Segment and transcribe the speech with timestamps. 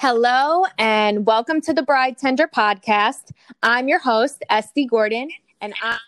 [0.00, 3.30] Hello, and welcome to the Bride Tender podcast.
[3.62, 5.30] I'm your host, Estee Gordon,
[5.60, 5.98] and I'm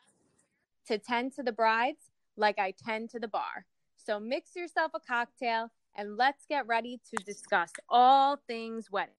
[0.86, 3.66] to tend to the brides like I tend to the bar.
[3.96, 9.14] So mix yourself a cocktail and let's get ready to discuss all things wedding.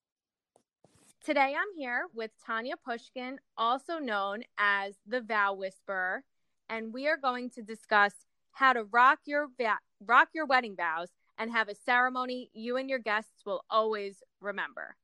[1.23, 6.23] Today I'm here with Tanya Pushkine, also known as the Vow Whisperer,
[6.69, 8.13] and we are going to discuss
[8.51, 12.89] how to rock your va- rock your wedding vows and have a ceremony you and
[12.89, 14.95] your guests will always remember.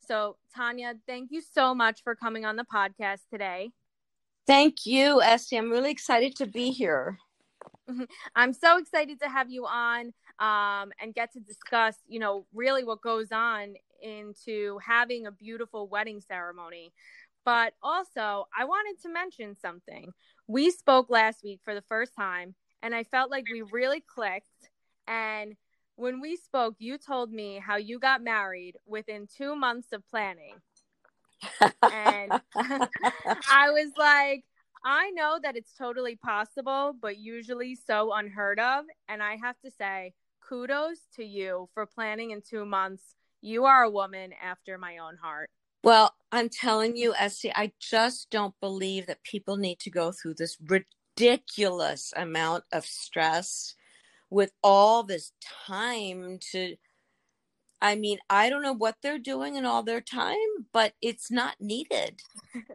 [0.00, 3.70] So, Tanya, thank you so much for coming on the podcast today.
[4.46, 5.56] Thank you, Estee.
[5.56, 7.18] I'm really excited to be here.
[8.34, 12.84] I'm so excited to have you on um, and get to discuss, you know, really
[12.84, 16.92] what goes on into having a beautiful wedding ceremony.
[17.44, 20.12] But also, I wanted to mention something.
[20.46, 24.48] We spoke last week for the first time, and I felt like we really clicked.
[25.06, 25.56] And
[26.00, 30.54] when we spoke, you told me how you got married within two months of planning.
[31.82, 34.44] and I was like,
[34.82, 38.86] I know that it's totally possible, but usually so unheard of.
[39.08, 40.14] And I have to say,
[40.48, 43.14] kudos to you for planning in two months.
[43.42, 45.50] You are a woman after my own heart.
[45.84, 50.34] Well, I'm telling you, Estee, I just don't believe that people need to go through
[50.34, 53.74] this ridiculous amount of stress
[54.30, 55.32] with all this
[55.66, 56.76] time to
[57.82, 60.36] I mean, I don't know what they're doing in all their time,
[60.72, 62.20] but it's not needed.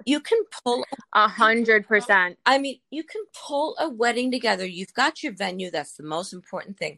[0.06, 2.40] You can pull a hundred percent.
[2.46, 4.66] I mean, you can pull a wedding together.
[4.66, 5.70] You've got your venue.
[5.70, 6.98] That's the most important thing.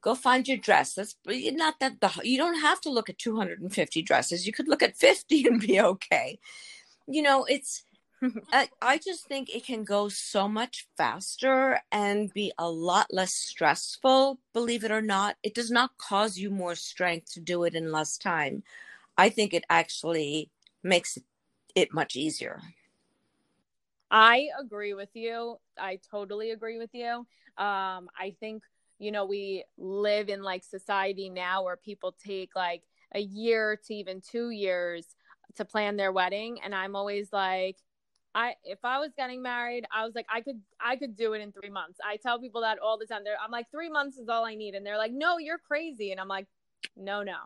[0.00, 0.94] Go find your dress.
[0.94, 4.46] That's not that the you don't have to look at 250 dresses.
[4.46, 6.38] You could look at 50 and be okay.
[7.06, 7.84] You know, it's
[8.52, 13.34] I, I just think it can go so much faster and be a lot less
[13.34, 15.36] stressful, believe it or not.
[15.42, 18.62] It does not cause you more strength to do it in less time.
[19.18, 20.50] I think it actually
[20.82, 21.18] makes
[21.74, 22.60] it much easier.
[24.10, 25.56] I agree with you.
[25.78, 27.26] I totally agree with you.
[27.58, 28.62] Um, I think,
[28.98, 32.82] you know, we live in like society now where people take like
[33.14, 35.06] a year to even two years
[35.56, 36.58] to plan their wedding.
[36.62, 37.76] And I'm always like,
[38.36, 41.40] I if I was getting married, I was like I could I could do it
[41.40, 41.98] in 3 months.
[42.04, 43.24] I tell people that all the time.
[43.24, 46.12] They're, I'm like 3 months is all I need and they're like no, you're crazy
[46.12, 46.46] and I'm like
[46.96, 47.38] no, no.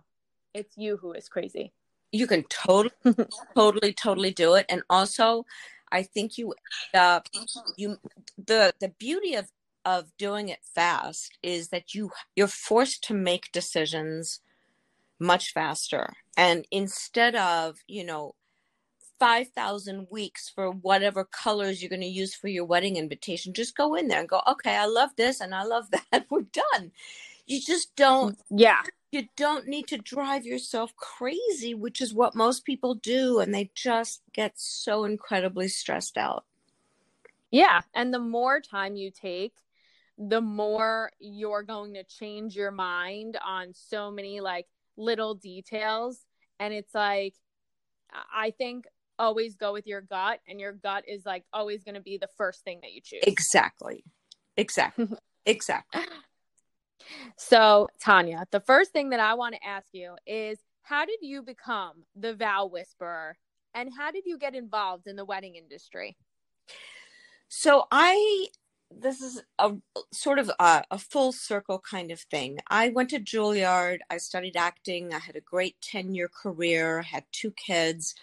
[0.52, 1.72] It's you who is crazy.
[2.10, 2.90] You can totally
[3.54, 5.46] totally totally do it and also
[5.92, 6.54] I think you
[6.92, 7.20] uh
[7.76, 7.98] you
[8.44, 9.48] the the beauty of
[9.84, 14.40] of doing it fast is that you you're forced to make decisions
[15.20, 18.34] much faster and instead of you know
[19.20, 23.52] 5,000 weeks for whatever colors you're going to use for your wedding invitation.
[23.52, 26.26] Just go in there and go, okay, I love this and I love that.
[26.30, 26.90] We're done.
[27.46, 28.38] You just don't.
[28.38, 28.82] Mm, yeah.
[29.12, 33.40] You don't need to drive yourself crazy, which is what most people do.
[33.40, 36.44] And they just get so incredibly stressed out.
[37.50, 37.82] Yeah.
[37.92, 39.54] And the more time you take,
[40.16, 46.20] the more you're going to change your mind on so many like little details.
[46.60, 47.34] And it's like,
[48.32, 48.86] I think
[49.20, 52.28] always go with your gut and your gut is like always going to be the
[52.38, 54.02] first thing that you choose exactly
[54.56, 55.06] exactly
[55.46, 56.00] exactly
[57.36, 61.42] so tanya the first thing that i want to ask you is how did you
[61.42, 63.36] become the vow whisperer
[63.74, 66.16] and how did you get involved in the wedding industry
[67.48, 68.46] so i
[68.92, 69.72] this is a
[70.12, 72.58] sort of a, a, full circle kind of thing.
[72.68, 73.98] I went to Juilliard.
[74.10, 75.14] I studied acting.
[75.14, 78.16] I had a great 10 year career, had two kids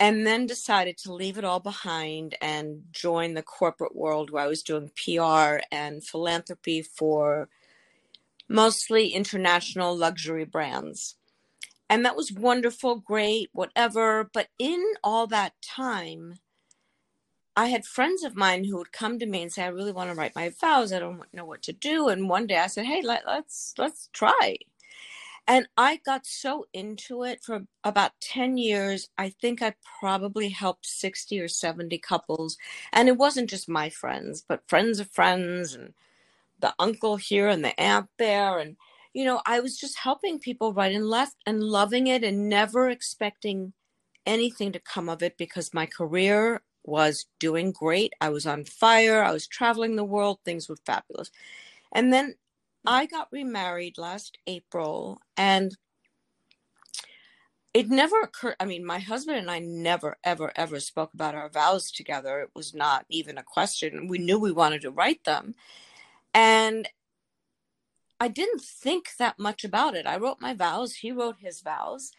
[0.00, 4.48] and then decided to leave it all behind and join the corporate world where I
[4.48, 7.50] was doing PR and philanthropy for
[8.48, 11.16] mostly international luxury brands.
[11.90, 14.30] And that was wonderful, great, whatever.
[14.32, 16.36] But in all that time,
[17.54, 20.08] I had friends of mine who would come to me and say, "I really want
[20.08, 20.92] to write my vows.
[20.92, 24.08] I don't know what to do." And one day I said, "Hey, let, let's let's
[24.14, 24.56] try."
[25.46, 29.08] And I got so into it for about 10 years.
[29.18, 32.56] I think I probably helped 60 or 70 couples.
[32.92, 35.94] And it wasn't just my friends, but friends of friends and
[36.60, 38.58] the uncle here and the aunt there.
[38.58, 38.76] And,
[39.12, 42.88] you know, I was just helping people right and left and loving it and never
[42.88, 43.72] expecting
[44.26, 48.12] anything to come of it because my career was doing great.
[48.20, 49.22] I was on fire.
[49.22, 50.38] I was traveling the world.
[50.44, 51.30] Things were fabulous.
[51.92, 52.36] And then
[52.84, 55.76] I got remarried last April and
[57.72, 58.56] it never occurred.
[58.58, 62.40] I mean, my husband and I never, ever, ever spoke about our vows together.
[62.40, 64.08] It was not even a question.
[64.08, 65.54] We knew we wanted to write them.
[66.34, 66.88] And
[68.18, 70.06] I didn't think that much about it.
[70.06, 72.12] I wrote my vows, he wrote his vows.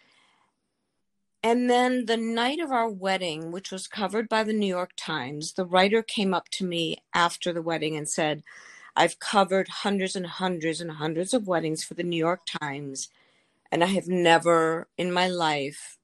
[1.44, 5.54] And then the night of our wedding, which was covered by the New York Times,
[5.54, 8.44] the writer came up to me after the wedding and said,
[8.96, 13.10] I've covered hundreds and hundreds and hundreds of weddings for the New York Times,
[13.72, 15.98] and I have never in my life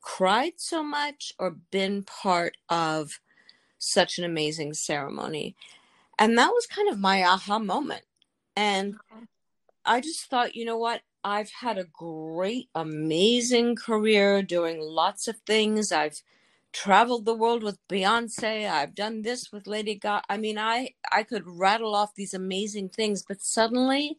[0.00, 3.20] cried so much or been part of
[3.78, 5.56] such an amazing ceremony.
[6.18, 8.02] And that was kind of my aha moment.
[8.56, 8.96] And
[9.84, 11.02] I just thought, you know what?
[11.24, 15.92] I've had a great, amazing career doing lots of things.
[15.92, 16.22] I've
[16.72, 18.68] traveled the world with Beyonce.
[18.68, 20.22] I've done this with Lady Gaga.
[20.28, 24.18] I mean, I I could rattle off these amazing things, but suddenly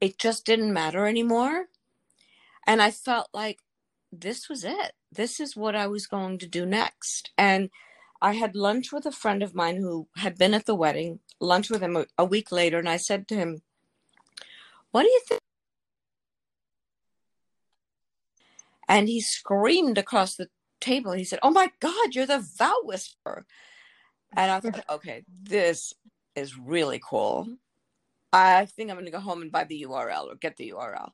[0.00, 1.66] it just didn't matter anymore.
[2.66, 3.60] And I felt like
[4.12, 4.92] this was it.
[5.12, 7.30] This is what I was going to do next.
[7.36, 7.70] And
[8.20, 11.70] I had lunch with a friend of mine who had been at the wedding, lunch
[11.70, 13.62] with him a, a week later, and I said to him,
[14.90, 15.40] What do you think?
[18.88, 20.48] And he screamed across the
[20.84, 21.12] table.
[21.12, 23.46] He said, Oh my God, you're the vow whisperer.
[24.36, 25.92] And I thought, okay, this
[26.34, 27.48] is really cool.
[28.32, 31.10] I think I'm going to go home and buy the URL or get the URL.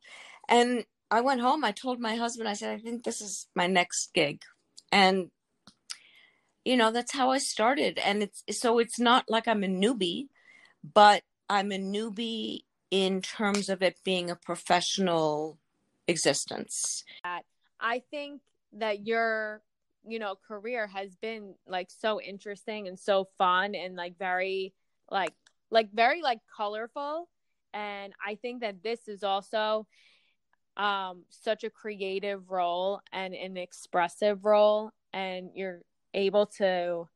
[0.48, 1.64] And I went home.
[1.64, 4.42] I told my husband, I said, I think this is my next gig.
[4.90, 5.30] And
[6.64, 10.28] you know that's how i started and it's so it's not like i'm a newbie
[10.94, 15.58] but i'm a newbie in terms of it being a professional
[16.06, 17.04] existence
[17.80, 18.40] i think
[18.74, 19.62] that your
[20.06, 24.72] you know career has been like so interesting and so fun and like very
[25.10, 25.34] like
[25.70, 27.28] like very like colorful.
[27.72, 29.86] And i think that this is also
[30.76, 34.90] um such a creative role and an expressive role.
[35.12, 35.82] And you're
[36.14, 37.08] able to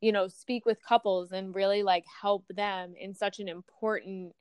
[0.00, 4.34] you know speak with couples and really like help them in such an important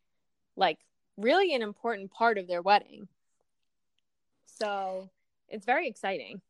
[0.56, 0.80] like
[1.18, 3.08] really an important part of their wedding.
[4.46, 5.10] So
[5.50, 6.42] it's very exciting.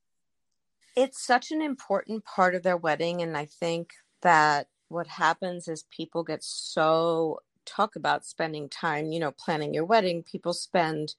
[0.95, 3.91] It's such an important part of their wedding and i think
[4.21, 9.85] that what happens is people get so talk about spending time you know planning your
[9.85, 10.23] wedding.
[10.23, 11.15] People spend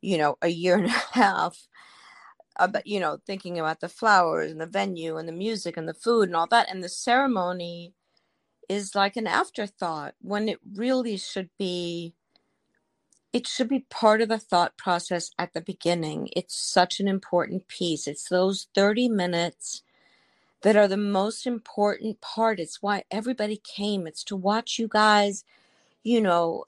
[0.00, 1.68] you know a year and a half
[2.58, 5.88] uh, about you know thinking about the flowers and the venue and the music and
[5.88, 6.70] the food and all that.
[6.70, 7.92] And the ceremony
[8.68, 12.14] is like an afterthought when it really should be
[13.32, 16.28] it should be part of the thought process at the beginning.
[16.36, 18.06] It's such an important piece.
[18.06, 19.82] It's those 30 minutes
[20.62, 22.60] that are the most important part.
[22.60, 24.06] It's why everybody came.
[24.06, 25.44] It's to watch you guys
[26.04, 26.64] you know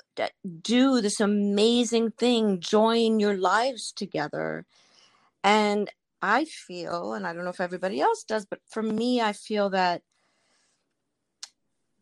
[0.62, 4.64] do this amazing thing join your lives together.
[5.42, 5.90] And
[6.22, 9.68] I feel, and I don't know if everybody else does, but for me, I feel
[9.70, 10.02] that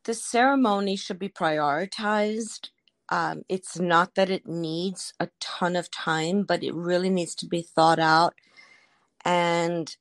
[0.05, 2.69] the ceremony should be prioritized.
[3.09, 7.47] Um, it's not that it needs a ton of time, but it really needs to
[7.47, 8.35] be thought out.
[9.25, 9.95] And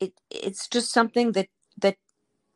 [0.00, 1.48] it it's just something that
[1.78, 1.96] that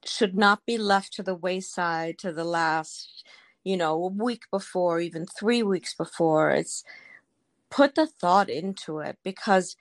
[0.04, 3.24] should not be left to the wayside to the last,
[3.64, 6.50] you know, a week before, even three weeks before.
[6.50, 6.84] It's
[7.70, 9.76] put the thought into it because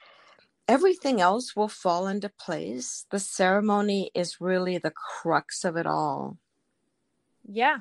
[0.68, 3.06] everything else will fall into place.
[3.12, 6.38] The ceremony is really the crux of it all.
[7.48, 7.80] Yeah.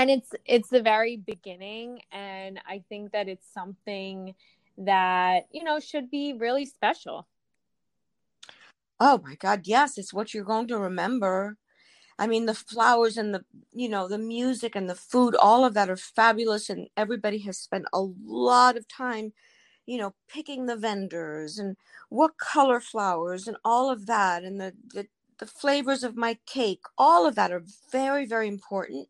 [0.00, 4.34] And it's it's the very beginning and I think that it's something
[4.78, 7.28] that, you know, should be really special.
[8.98, 11.58] Oh my god, yes, it's what you're going to remember
[12.18, 15.74] I mean, the flowers and the, you know, the music and the food, all of
[15.74, 16.70] that are fabulous.
[16.70, 19.32] And everybody has spent a lot of time,
[19.86, 21.76] you know, picking the vendors and
[22.10, 24.44] what color flowers and all of that.
[24.44, 25.06] And the, the,
[25.38, 29.08] the flavors of my cake, all of that are very, very important.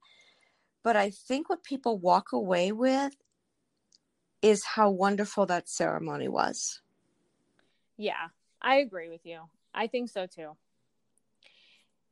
[0.83, 3.15] But I think what people walk away with
[4.43, 6.81] is how wonderful that ceremony was.
[7.97, 8.29] Yeah,
[8.63, 9.41] I agree with you.
[9.75, 10.57] I think so too.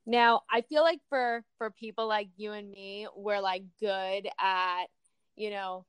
[0.05, 4.85] Now, I feel like for for people like you and me, we're like good at,
[5.37, 5.85] you know,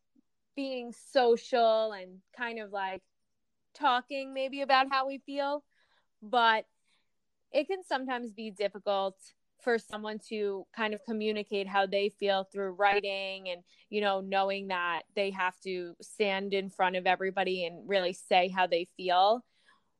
[0.56, 3.02] being social and kind of like
[3.74, 5.64] talking maybe about how we feel,
[6.22, 6.66] but
[7.52, 9.16] it can sometimes be difficult
[9.62, 14.68] for someone to kind of communicate how they feel through writing and you know knowing
[14.68, 19.44] that they have to stand in front of everybody and really say how they feel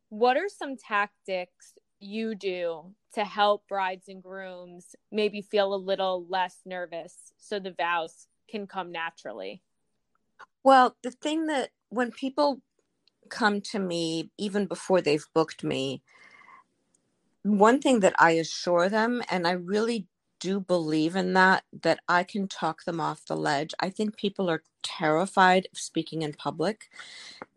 [0.10, 6.26] what are some tactics you do to help brides and grooms maybe feel a little
[6.30, 9.62] less nervous so the vows can come naturally?
[10.64, 12.62] Well, the thing that when people
[13.30, 16.02] come to me, even before they've booked me,
[17.44, 20.08] one thing that I assure them, and I really
[20.40, 23.74] do believe in that, that I can talk them off the ledge.
[23.80, 26.90] I think people are terrified of speaking in public.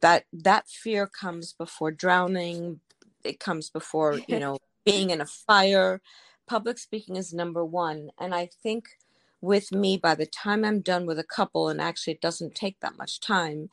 [0.00, 2.80] That that fear comes before drowning.
[3.24, 6.00] It comes before, you know, being in a fire.
[6.46, 8.10] Public speaking is number one.
[8.18, 8.98] And I think
[9.40, 12.80] with me, by the time I'm done with a couple, and actually it doesn't take
[12.80, 13.70] that much time,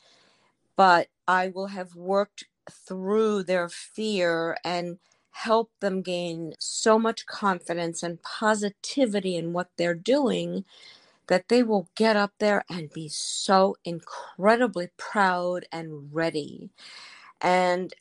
[0.75, 4.99] but I will have worked through their fear and
[5.31, 10.65] help them gain so much confidence and positivity in what they're doing
[11.27, 16.69] that they will get up there and be so incredibly proud and ready.
[17.41, 17.93] And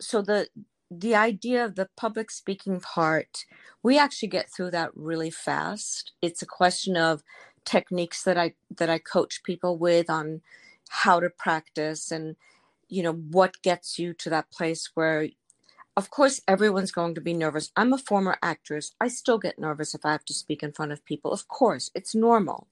[0.00, 0.48] so the
[0.90, 3.44] the idea of the public speaking part,
[3.82, 6.12] we actually get through that really fast.
[6.22, 7.22] It's a question of
[7.64, 10.42] techniques that I that I coach people with on
[10.90, 12.36] how to practice and
[12.88, 15.28] you know what gets you to that place where
[15.98, 17.72] of course everyone's going to be nervous.
[17.76, 18.92] I'm a former actress.
[19.00, 21.32] I still get nervous if i have to speak in front of people.
[21.32, 22.68] Of course it's normal.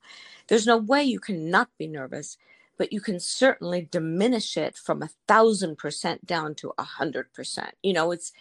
[0.49, 2.39] There's no way you cannot be nervous
[2.79, 7.75] but you can certainly diminish it from a thousand percent down to a hundred percent.
[7.83, 8.33] You know it's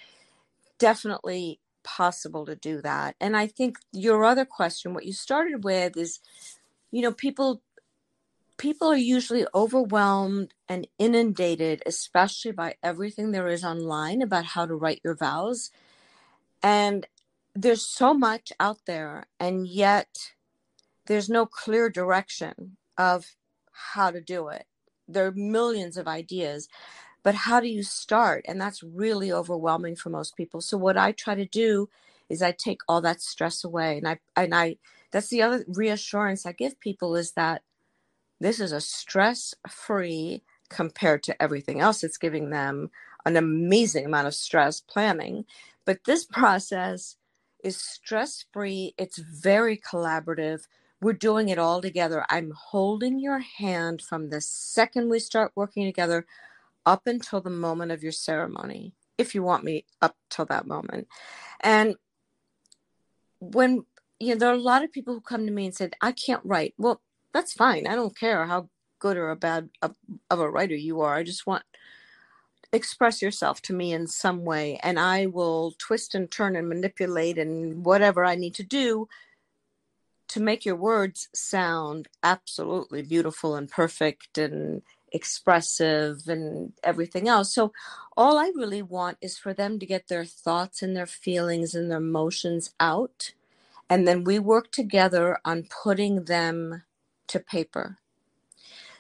[0.80, 3.15] definitely possible to do that.
[3.22, 6.20] And i think your other question what you started with is
[6.92, 7.63] you know people
[8.57, 14.75] people are usually overwhelmed and inundated, especially by everything there is online about how to
[14.75, 15.71] write your vows.
[16.63, 17.07] And
[17.53, 20.33] there's so much out there, and yet
[21.05, 23.35] there's no clear direction of
[23.71, 24.65] how to do it.
[25.07, 26.67] There are millions of ideas,
[27.24, 28.45] but how do you start?
[28.47, 30.62] And that's really overwhelming for most people.
[30.62, 31.89] So, what I try to do
[32.29, 34.77] is I take all that stress away, and I, and I,
[35.12, 37.62] that's the other reassurance I give people is that
[38.39, 42.04] this is a stress free compared to everything else.
[42.04, 42.89] It's giving them
[43.25, 45.46] an amazing amount of stress planning.
[45.86, 47.15] But this process
[47.63, 50.62] is stress free, it's very collaborative.
[51.01, 52.25] We're doing it all together.
[52.30, 56.25] I'm holding your hand from the second we start working together
[56.86, 61.08] up until the moment of your ceremony, if you want me up till that moment.
[61.62, 61.96] And
[63.39, 63.86] when
[64.20, 66.12] you know, there are a lot of people who come to me and say, I
[66.12, 66.74] can't write.
[66.77, 67.01] Well,
[67.36, 67.86] that's fine.
[67.86, 69.94] I don't care how good or a bad of,
[70.32, 71.15] of a writer you are.
[71.15, 71.63] I just want
[72.72, 77.38] express yourself to me in some way and I will twist and turn and manipulate
[77.38, 79.10] and whatever I need to do
[80.30, 87.54] to make your words sound absolutely beautiful and perfect and expressive and everything else.
[87.54, 87.74] So
[88.15, 91.92] all I really want is for them to get their thoughts and their feelings and
[91.92, 93.34] their emotions out
[93.89, 96.84] and then we work together on putting them
[97.27, 97.98] to paper.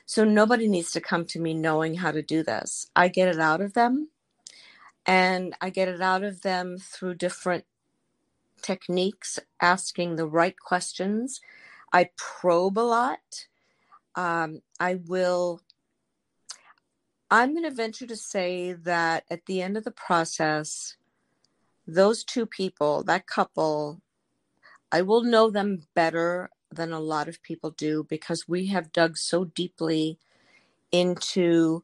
[0.05, 2.87] So nobody needs to come to me knowing how to do this.
[2.95, 4.09] I get it out of them,
[5.05, 7.65] and I get it out of them through different
[8.61, 11.41] techniques, asking the right questions.
[11.91, 13.47] I probe a lot.
[14.15, 15.61] Um, I will.
[17.31, 20.95] I'm going to venture to say that at the end of the process,
[21.87, 24.01] those two people, that couple,
[24.91, 29.17] I will know them better than a lot of people do because we have dug
[29.17, 30.19] so deeply
[30.91, 31.83] into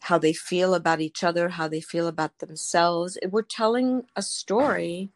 [0.00, 3.18] how they feel about each other, how they feel about themselves.
[3.28, 5.10] We're telling a story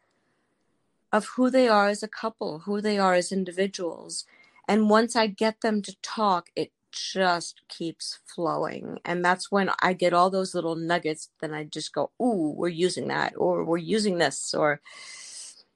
[1.13, 4.25] of who they are as a couple, who they are as individuals.
[4.69, 8.99] And once I get them to talk, it just keeps flowing.
[9.05, 11.29] And that's when I get all those little nuggets.
[11.41, 14.81] Then I just go, Ooh, we're using that, or we're using this, or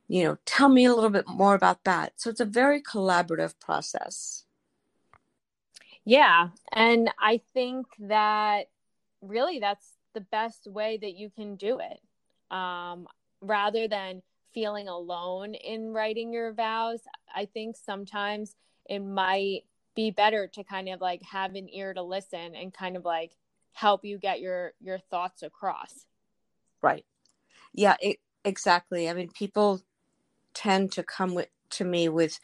[0.08, 2.14] you know, tell me a little bit more about that.
[2.16, 4.44] So it's a very collaborative process.
[6.04, 6.48] Yeah.
[6.72, 8.68] And I think that
[9.22, 12.54] really that's the best way that you can do it.
[12.54, 13.06] Um,
[13.40, 17.00] rather than feeling alone in writing your vows,
[17.34, 18.54] I think sometimes
[18.88, 19.62] it might
[19.96, 23.32] be better to kind of like have an ear to listen and kind of like
[23.72, 26.06] help you get your your thoughts across.
[26.82, 27.04] Right.
[27.72, 29.08] Yeah, it, exactly.
[29.08, 29.80] I mean, people
[30.54, 32.38] tend to come with, to me with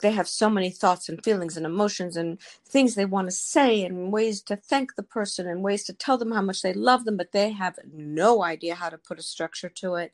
[0.00, 3.84] they have so many thoughts and feelings and emotions and things they want to say
[3.84, 7.04] and ways to thank the person and ways to tell them how much they love
[7.04, 10.12] them but they have no idea how to put a structure to it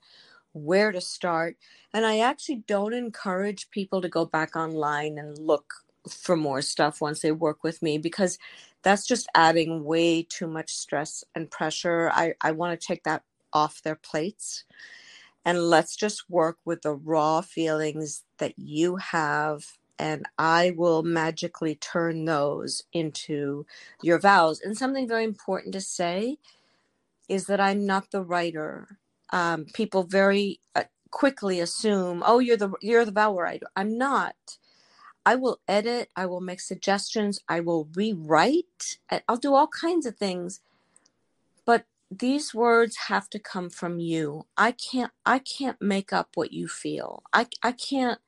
[0.53, 1.57] where to start.
[1.93, 5.75] And i actually don't encourage people to go back online and look
[6.09, 8.39] for more stuff once they work with me because
[8.83, 12.11] that's just adding way too much stress and pressure.
[12.15, 13.23] I, I want to take that
[13.53, 14.65] off their plates
[15.45, 19.65] and let's just work with the raw feelings that you have
[19.99, 23.67] and I will magically turn those into
[24.03, 24.61] your vows.
[24.61, 26.39] And something very important to say
[27.29, 28.99] is that I'm not the writer.
[29.31, 33.67] Um, people very uh, quickly assume, oh, you're the you're the vow writer.
[33.77, 34.37] I'm not.
[35.27, 40.17] I will edit, I will make suggestions, I will rewrite, I'll do all kinds of
[40.17, 40.61] things.
[42.11, 44.47] These words have to come from you.
[44.57, 47.23] I can't I can't make up what you feel.
[47.33, 48.21] I I can't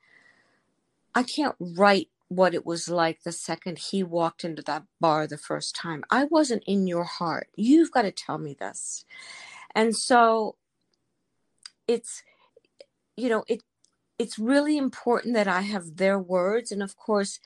[1.14, 5.36] I can't write what it was like the second he walked into that bar the
[5.36, 6.02] first time.
[6.10, 7.48] I wasn't in your heart.
[7.56, 9.04] You've got to tell me this.
[9.74, 10.56] And so
[11.88, 12.22] it's
[13.16, 13.62] you know, it
[14.18, 16.70] it's really important that I have their words.
[16.70, 17.40] And of course,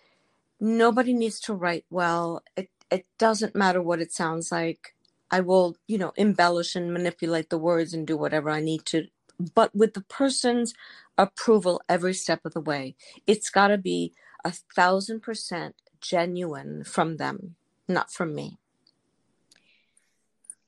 [0.61, 2.43] nobody needs to write well.
[2.57, 4.95] It, it doesn't matter what it sounds like.
[5.31, 9.07] I will, you know, embellish and manipulate the words and do whatever I need to,
[9.55, 10.75] but with the person's
[11.19, 12.95] approval every step of the way.
[13.27, 14.13] It's got to be
[14.45, 17.57] a thousand percent genuine from them,
[17.89, 18.59] not from me.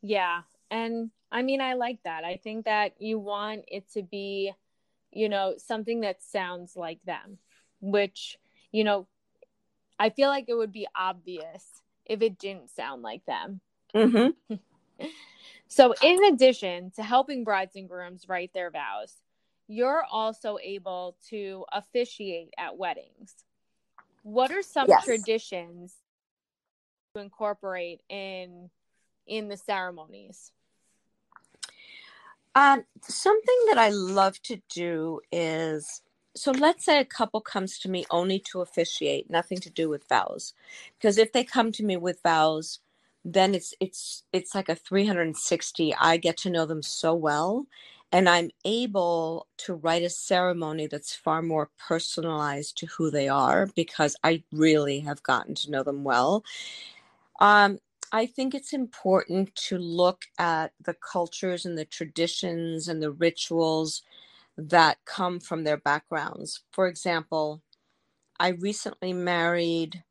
[0.00, 0.42] Yeah.
[0.70, 2.24] And I mean, I like that.
[2.24, 4.52] I think that you want it to be
[5.12, 7.38] you know, something that sounds like them,
[7.80, 8.38] which,
[8.72, 9.06] you know,
[9.98, 11.64] I feel like it would be obvious
[12.04, 13.60] if it didn't sound like them.
[13.94, 14.54] Mm-hmm.
[15.68, 19.14] so, in addition to helping brides and grooms write their vows,
[19.66, 23.34] you're also able to officiate at weddings.
[24.22, 25.04] What are some yes.
[25.04, 25.94] traditions
[27.14, 28.70] to incorporate in
[29.26, 30.52] in the ceremonies?
[32.54, 36.02] Um, something that I love to do is
[36.34, 40.08] so let's say a couple comes to me only to officiate, nothing to do with
[40.08, 40.54] vows.
[40.98, 42.78] Because if they come to me with vows,
[43.24, 45.94] then it's it's it's like a 360.
[45.94, 47.66] I get to know them so well
[48.12, 53.66] and I'm able to write a ceremony that's far more personalized to who they are
[53.74, 56.42] because I really have gotten to know them well.
[57.40, 57.78] Um,
[58.12, 64.02] I think it's important to look at the cultures and the traditions and the rituals
[64.56, 66.62] that come from their backgrounds.
[66.72, 67.62] For example,
[68.40, 70.04] I recently married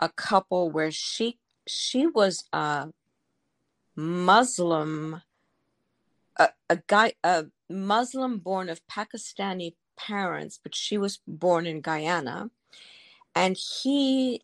[0.00, 2.88] a couple where she she was a
[3.96, 5.22] Muslim
[6.38, 12.50] a, a guy a Muslim born of Pakistani parents, but she was born in Guyana.
[13.34, 14.42] And he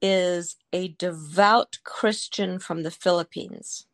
[0.00, 3.86] is a devout Christian from the Philippines.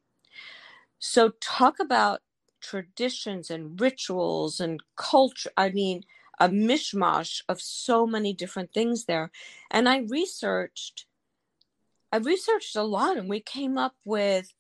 [0.99, 2.21] So, talk about
[2.61, 5.51] traditions and rituals and culture.
[5.57, 6.05] I mean,
[6.41, 9.31] a mishmash of so many different things there.
[9.71, 11.07] And I researched,
[12.13, 14.53] I researched a lot, and we came up with,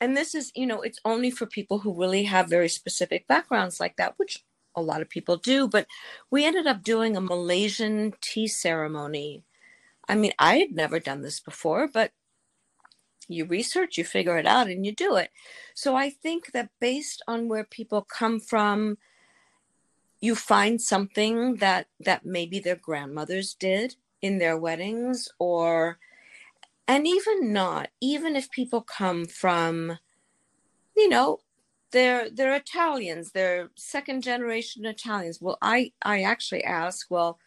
[0.00, 3.80] and this is, you know, it's only for people who really have very specific backgrounds
[3.80, 5.68] like that, which a lot of people do.
[5.68, 5.86] But
[6.30, 9.44] we ended up doing a Malaysian tea ceremony
[10.10, 12.10] I mean, I had never done this before, but
[13.28, 15.30] you research, you figure it out, and you do it.
[15.72, 18.98] So I think that based on where people come from,
[20.20, 25.98] you find something that that maybe their grandmothers did in their weddings or
[26.86, 29.98] and even not even if people come from
[30.96, 31.38] you know
[31.92, 35.40] they're they're italians they're second generation italians.
[35.40, 37.38] Well i i actually ask well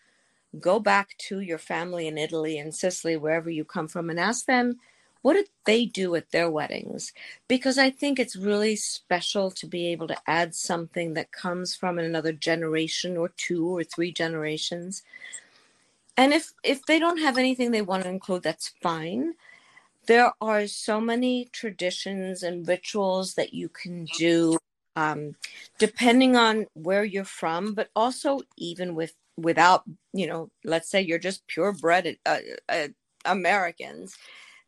[0.59, 4.45] go back to your family in Italy and Sicily, wherever you come from, and ask
[4.45, 4.77] them
[5.23, 7.13] what did they do at their weddings?
[7.47, 11.97] Because I think it's really special to be able to add something that comes from
[11.97, 15.01] another generation or two or three generations.
[16.15, 19.33] And if if they don't have anything they want to include, that's fine.
[20.05, 24.57] There are so many traditions and rituals that you can do
[24.97, 25.35] um,
[25.79, 29.83] depending on where you're from, but also even with without
[30.13, 32.37] you know let's say you're just purebred uh,
[32.69, 32.87] uh,
[33.25, 34.15] americans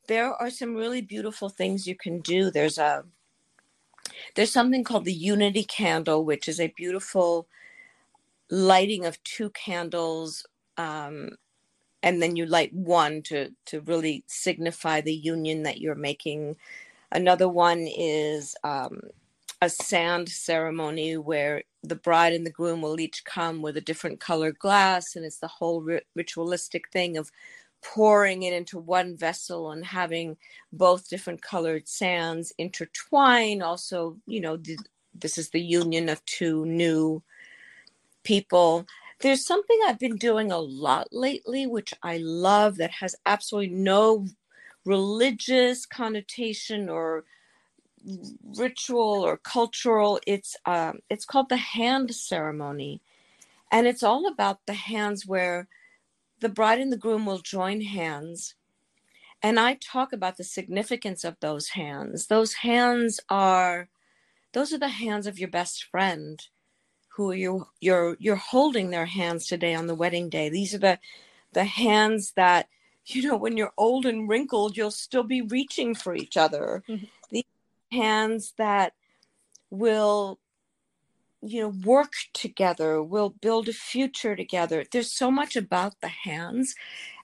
[0.07, 2.51] there are some really beautiful things you can do.
[2.51, 3.03] There's a
[4.35, 7.47] there's something called the unity candle which is a beautiful
[8.49, 10.45] lighting of two candles
[10.77, 11.29] um,
[12.03, 16.55] and then you light one to to really signify the union that you're making.
[17.11, 19.01] Another one is um,
[19.61, 24.19] a sand ceremony where the bride and the groom will each come with a different
[24.19, 27.31] colored glass, and it's the whole ri- ritualistic thing of
[27.83, 30.37] pouring it into one vessel and having
[30.73, 33.61] both different colored sands intertwine.
[33.61, 34.57] Also, you know,
[35.13, 37.21] this is the union of two new
[38.23, 38.85] people.
[39.21, 44.27] There's something I've been doing a lot lately, which I love, that has absolutely no
[44.83, 47.23] religious connotation or
[48.57, 50.19] ritual or cultural.
[50.27, 53.01] It's um, it's called the hand ceremony,
[53.71, 55.67] and it's all about the hands where
[56.45, 58.53] the bride and the groom will join hands.
[59.41, 62.27] And I talk about the significance of those hands.
[62.27, 63.89] Those hands are
[64.53, 66.39] those are the hands of your best friend
[67.15, 70.99] who you you're you're holding their hands today on the wedding day these are the
[71.53, 72.67] the hands that
[73.05, 77.05] you know when you're old and wrinkled you'll still be reaching for each other mm-hmm.
[77.31, 77.43] these
[77.91, 78.93] hands that
[79.69, 80.39] will
[81.41, 84.85] you know work together we'll build a future together.
[84.91, 86.75] There's so much about the hands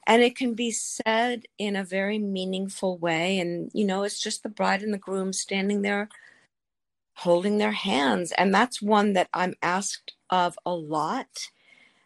[0.06, 4.42] and it can be said in a very meaningful way and you know it's just
[4.42, 6.08] the bride and the groom standing there
[7.14, 11.50] holding their hands and that's one that i'm asked of a lot.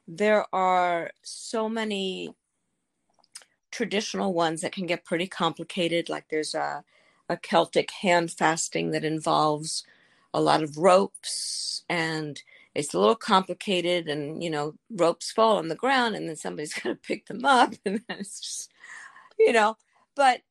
[0.09, 2.35] There are so many
[3.71, 6.85] traditional ones that can get pretty complicated like there's a,
[7.29, 9.85] a celtic hand fasting that involves
[10.37, 12.43] a lot of ropes and
[12.75, 16.75] it's a little complicated and you know ropes fall on the ground and then somebody's
[16.83, 18.71] got to pick them up and then it's just
[19.39, 19.77] you know
[20.15, 20.43] but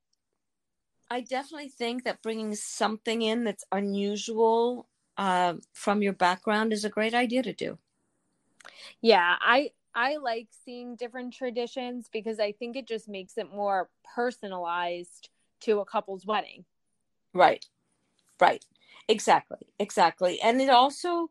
[1.11, 6.89] i definitely think that bringing something in that's unusual uh, from your background is a
[6.89, 7.77] great idea to do.
[9.01, 13.89] Yeah i i like seeing different traditions because i think it just makes it more
[14.15, 15.29] personalized
[15.61, 16.65] to a couple's wedding.
[17.33, 17.65] Right.
[18.41, 18.65] Right
[19.07, 21.29] exactly exactly and it also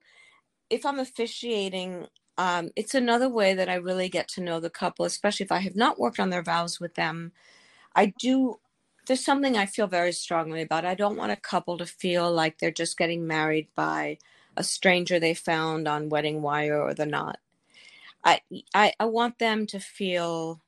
[0.71, 2.07] if i'm officiating
[2.39, 5.59] um, it's another way that i really get to know the couple especially if i
[5.61, 7.33] have not worked on their vows with them.
[7.97, 8.61] I do
[9.07, 10.85] there's something i feel very strongly about.
[10.87, 14.19] I don't want a couple to feel like they're just getting married by
[14.57, 17.39] a stranger they found on WeddingWire or the knot.
[18.25, 18.41] I,
[18.75, 20.63] I i want them to feel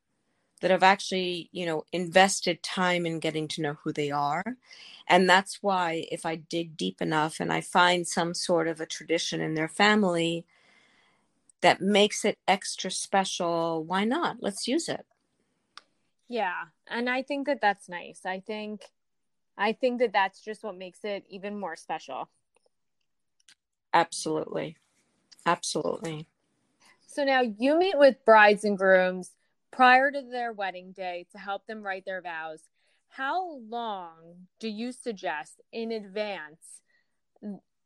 [0.61, 4.57] that I've actually, you know, invested time in getting to know who they are.
[5.07, 8.87] And that's why if I dig deep enough and I find some sort of a
[8.87, 10.47] tradition in their family
[11.61, 14.39] that makes it extra special, why not?
[14.41, 15.07] Let's use it.
[16.29, 16.65] Yeah.
[16.89, 18.23] And I think that that's nice.
[18.25, 18.83] I think
[19.57, 22.29] I think that that's just what makes it even more special.
[23.95, 24.77] Absolutely.
[25.47, 26.27] Absolutely.
[27.07, 29.31] So now you meet with brides and grooms
[29.77, 32.63] prior to their wedding day to help them write their vows.
[33.09, 36.81] How long do you suggest in advance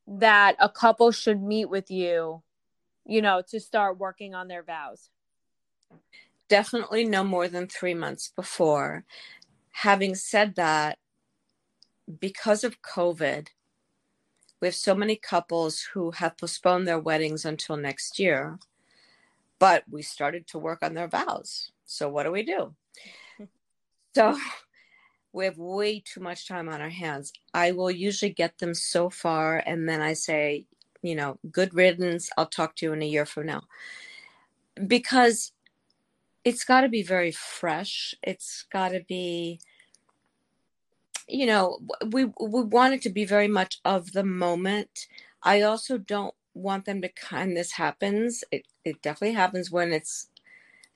[0.06, 2.44] that a couple should meet with you,
[3.04, 5.10] you know, to start working on their vows?
[6.48, 9.04] Definitely no more than three months before.
[9.72, 10.96] Having said that,
[12.20, 13.48] because of COVID,
[14.60, 18.60] we have so many couples who have postponed their weddings until next year,
[19.58, 21.72] but we started to work on their vows.
[21.90, 22.74] So what do we do?
[24.14, 24.38] so
[25.32, 27.32] we have way too much time on our hands.
[27.52, 30.66] I will usually get them so far and then I say,
[31.02, 32.30] you know, good riddance.
[32.36, 33.62] I'll talk to you in a year from now.
[34.86, 35.52] Because
[36.44, 38.14] it's got to be very fresh.
[38.22, 39.60] It's got to be
[41.28, 41.78] you know,
[42.10, 45.06] we we want it to be very much of the moment.
[45.44, 48.42] I also don't want them to kind this happens.
[48.50, 50.28] It it definitely happens when it's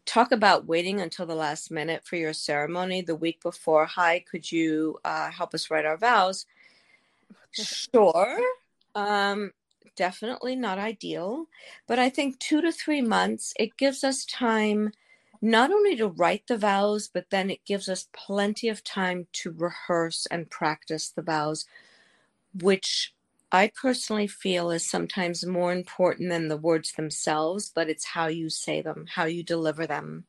[0.06, 3.86] talk about waiting until the last minute for your ceremony the week before.
[3.86, 6.46] Hi, could you uh, help us write our vows?
[7.52, 8.40] Sure.
[8.94, 9.52] Um,
[9.96, 11.46] definitely not ideal,
[11.86, 14.92] but I think two to three months, it gives us time
[15.40, 19.50] not only to write the vows, but then it gives us plenty of time to
[19.50, 21.66] rehearse and practice the vows,
[22.60, 23.13] which
[23.54, 28.50] I personally feel is sometimes more important than the words themselves, but it's how you
[28.50, 30.24] say them, how you deliver them.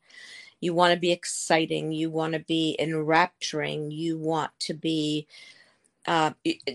[0.61, 5.25] You want to be exciting, you want to be enrapturing, you want to be,
[6.05, 6.33] uh,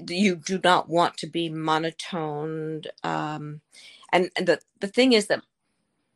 [0.08, 2.88] you do not want to be monotoned.
[3.04, 3.60] Um,
[4.12, 5.44] and, and the, the thing is that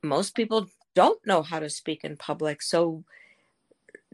[0.02, 0.66] most people
[0.96, 2.60] don't know how to speak in public.
[2.60, 3.04] So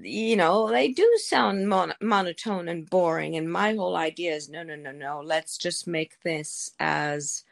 [0.02, 3.36] you know, they do sound mon- monotone and boring.
[3.36, 5.20] And my whole idea is no, no, no, no.
[5.24, 7.44] Let's just make this as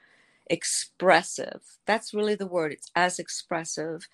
[0.47, 1.61] expressive.
[1.87, 2.73] That's really the word.
[2.73, 4.09] It's as expressive.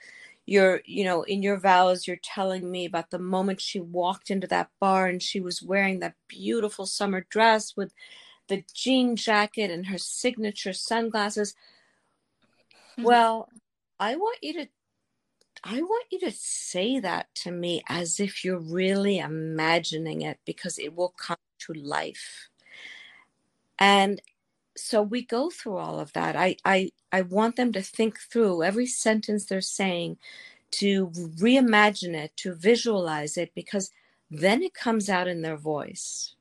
[0.47, 4.47] You're, you know, in your vows, you're telling me about the moment she walked into
[4.49, 7.93] that bar and she was wearing that beautiful summer dress with
[8.49, 11.55] the jean jacket and her signature sunglasses.
[12.93, 13.05] Mm-hmm.
[13.05, 13.49] Well,
[13.99, 14.69] I want you to
[15.67, 20.79] I want you to say that to me as if you're really imagining it because
[20.79, 22.51] it will come to life.
[23.79, 24.21] And
[24.77, 26.37] so we go through all of that.
[26.37, 30.19] I, I, I want them to think through every sentence they're saying,
[30.73, 33.91] to reimagine it, to visualize it, because
[34.31, 36.35] then it comes out in their voice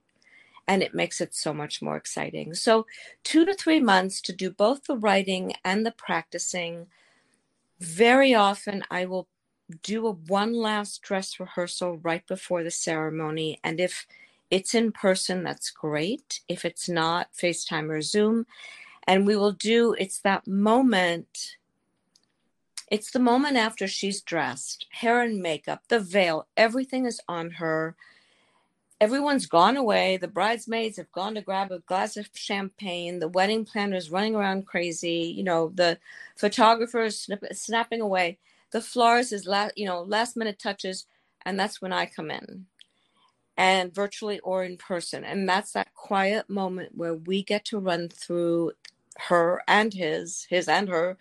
[0.67, 2.55] and it makes it so much more exciting.
[2.55, 2.87] So,
[3.23, 6.87] two to three months to do both the writing and the practicing
[7.83, 9.27] very often I will
[9.81, 13.59] do a one last dress rehearsal right before the ceremony.
[13.63, 14.07] And if
[14.49, 16.41] it's in person, that's great.
[16.47, 18.45] If it's not, FaceTime or Zoom.
[19.05, 21.57] And we will do, it's that moment.
[22.89, 27.95] It's the moment after she's dressed, hair and makeup, the veil, everything is on her.
[29.03, 30.15] Everyone's gone away.
[30.15, 33.19] The bridesmaids have gone to grab a glass of champagne.
[33.19, 35.33] The wedding planner is running around crazy.
[35.35, 35.99] You know, the
[36.37, 38.37] photographer is snip- snapping away.
[38.71, 41.05] The florist is, last, you know, last minute touches.
[41.45, 42.67] And that's when I come in
[43.57, 45.25] and virtually or in person.
[45.25, 48.71] And that's that quiet moment where we get to run through
[49.27, 51.17] her and his, his and her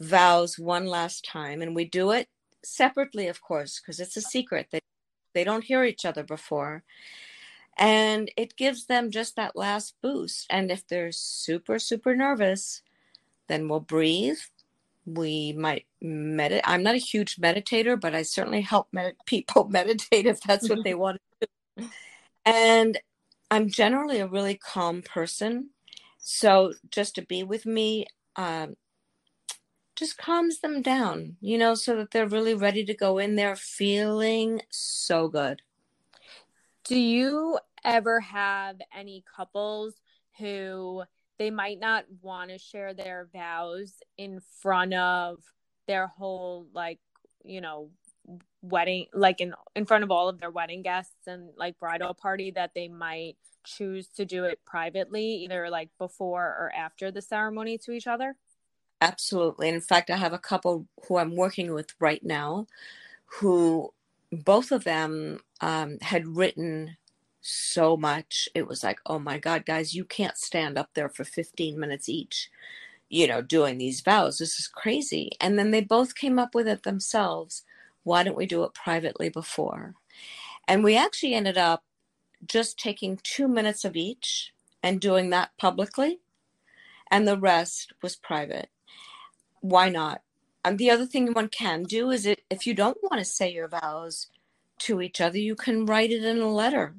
[0.00, 1.60] vows one last time.
[1.60, 2.30] And we do it
[2.64, 4.68] separately, of course, because it's a secret.
[4.70, 4.80] They,
[5.34, 6.82] they don't hear each other before.
[7.76, 10.46] And it gives them just that last boost.
[10.48, 12.82] And if they're super, super nervous,
[13.48, 14.38] then we'll breathe.
[15.04, 16.64] We might meditate.
[16.66, 20.84] I'm not a huge meditator, but I certainly help med- people meditate if that's what
[20.84, 21.26] they want to do
[22.46, 22.98] and
[23.50, 25.70] I'm generally a really calm person.
[26.18, 28.76] So just to be with me um,
[29.96, 33.56] just calms them down, you know, so that they're really ready to go in there
[33.56, 35.62] feeling so good.
[36.84, 39.94] Do you ever have any couples
[40.38, 41.04] who
[41.38, 45.38] they might not want to share their vows in front of
[45.86, 46.98] their whole, like,
[47.44, 47.90] you know,
[48.62, 52.50] wedding like in in front of all of their wedding guests and like bridal party
[52.50, 57.78] that they might choose to do it privately either like before or after the ceremony
[57.78, 58.36] to each other?
[59.00, 59.68] Absolutely.
[59.68, 62.66] In fact i have a couple who i'm working with right now
[63.26, 63.92] who
[64.32, 66.96] both of them um, had written
[67.46, 71.24] so much it was like oh my god guys you can't stand up there for
[71.24, 72.50] 15 minutes each
[73.08, 76.66] you know doing these vows this is crazy and then they both came up with
[76.66, 77.62] it themselves
[78.06, 79.96] why don't we do it privately before?
[80.68, 81.82] And we actually ended up
[82.46, 86.20] just taking two minutes of each and doing that publicly,
[87.10, 88.70] and the rest was private.
[89.60, 90.22] Why not?
[90.64, 93.52] And the other thing one can do is it, if you don't want to say
[93.52, 94.28] your vows
[94.80, 96.94] to each other, you can write it in a letter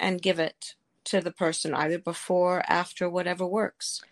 [0.00, 4.02] and give it to the person either before, after, whatever works.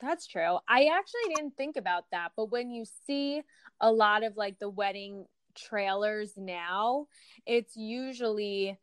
[0.00, 0.58] That's true.
[0.68, 3.42] I actually didn't think about that, but when you see
[3.80, 7.06] a lot of like the wedding trailers now,
[7.46, 8.78] it's usually,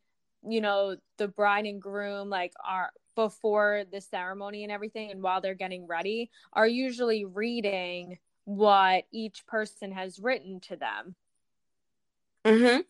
[0.48, 5.40] you know, the bride and groom like are before the ceremony and everything and while
[5.40, 11.16] they're getting ready are usually reading what each person has written to them.
[12.46, 12.86] Mhm.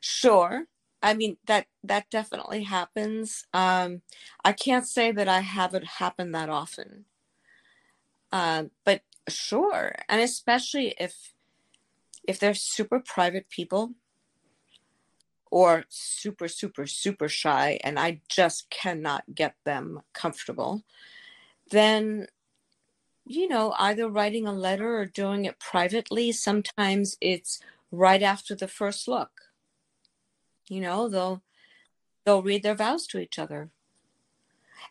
[0.00, 0.66] Sure.
[1.02, 3.46] I mean that that definitely happens.
[3.52, 4.02] Um
[4.44, 7.04] I can't say that I have it happen that often.
[8.32, 9.94] Uh, but sure.
[10.08, 11.32] And especially if
[12.26, 13.92] if they're super private people
[15.50, 20.82] or super, super, super shy, and I just cannot get them comfortable,
[21.70, 22.26] then,
[23.24, 26.32] you know, either writing a letter or doing it privately.
[26.32, 27.60] Sometimes it's
[27.92, 29.45] right after the first look.
[30.68, 31.42] You know, they'll
[32.24, 33.70] they'll read their vows to each other.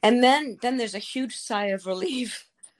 [0.01, 2.47] And then then there's a huge sigh of relief.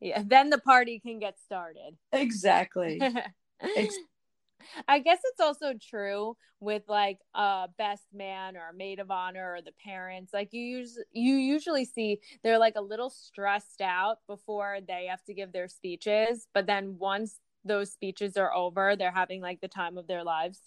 [0.00, 3.00] yeah then the party can get started exactly
[4.88, 9.62] I guess it's also true with like a best man or maid of honor or
[9.62, 10.32] the parents.
[10.32, 15.22] Like you use you usually see they're like a little stressed out before they have
[15.24, 19.68] to give their speeches, but then once those speeches are over, they're having like the
[19.68, 20.60] time of their lives.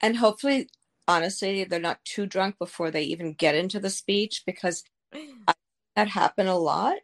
[0.00, 0.68] And hopefully,
[1.06, 4.84] honestly, they're not too drunk before they even get into the speech because
[5.96, 6.96] that happen a lot.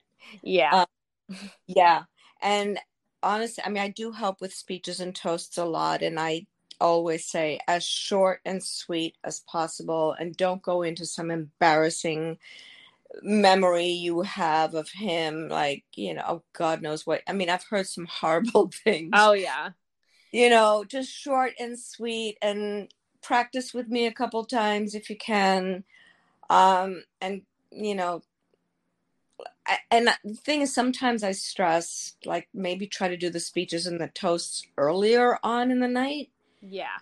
[0.42, 0.85] Yeah.
[1.28, 2.04] Um, yeah.
[2.40, 2.78] And
[3.22, 6.02] honestly, I mean, I do help with speeches and toasts a lot.
[6.02, 6.46] And I
[6.80, 12.37] always say as short and sweet as possible and don't go into some embarrassing
[13.22, 17.64] memory you have of him like you know oh god knows what i mean i've
[17.64, 19.70] heard some horrible things oh yeah
[20.35, 22.92] you know just short and sweet and
[23.23, 25.85] practice with me a couple times if you can.
[26.51, 28.23] Um and you know
[29.92, 34.01] and the thing is sometimes i stress like maybe try to do the speeches and
[34.01, 36.31] the toasts earlier on in the night.
[36.61, 36.99] Yeah.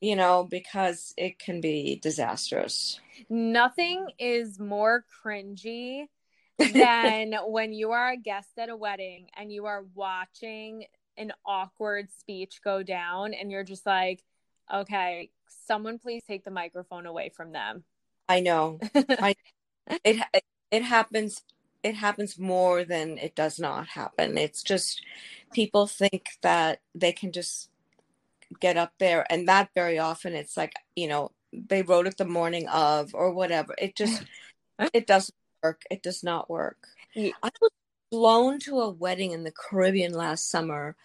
[0.00, 3.00] You know because it can be disastrous.
[3.28, 6.06] Nothing is more cringy
[6.58, 10.86] than when you are a guest at a wedding and you are watching
[11.18, 14.24] an awkward speech go down and you're just like
[14.72, 15.30] okay
[15.66, 17.84] someone please take the microphone away from them
[18.28, 19.34] i know I,
[20.04, 20.22] it
[20.70, 21.42] it happens
[21.86, 24.36] it happens more than it does not happen.
[24.36, 25.02] It's just
[25.52, 27.70] people think that they can just
[28.60, 32.24] get up there and that very often it's like, you know, they wrote it the
[32.24, 33.72] morning of or whatever.
[33.78, 34.24] It just
[34.92, 35.82] it doesn't work.
[35.88, 36.88] It does not work.
[37.14, 37.32] Yeah.
[37.40, 37.70] I was
[38.16, 40.96] flown to a wedding in the Caribbean last summer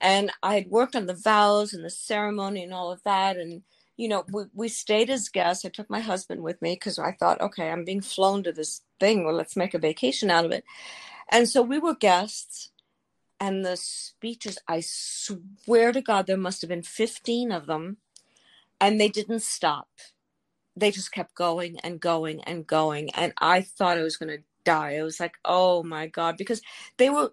[0.00, 3.62] and I had worked on the vows and the ceremony and all of that and
[3.96, 5.64] you know, we, we stayed as guests.
[5.64, 8.82] I took my husband with me because I thought, okay, I'm being flown to this
[9.00, 9.24] thing.
[9.24, 10.64] Well, let's make a vacation out of it.
[11.30, 12.72] And so we were guests
[13.40, 17.98] and the speeches i swear to god there must have been 15 of them
[18.80, 19.88] and they didn't stop
[20.74, 24.44] they just kept going and going and going and i thought i was going to
[24.66, 26.60] die i was like oh my god because
[26.98, 27.30] they were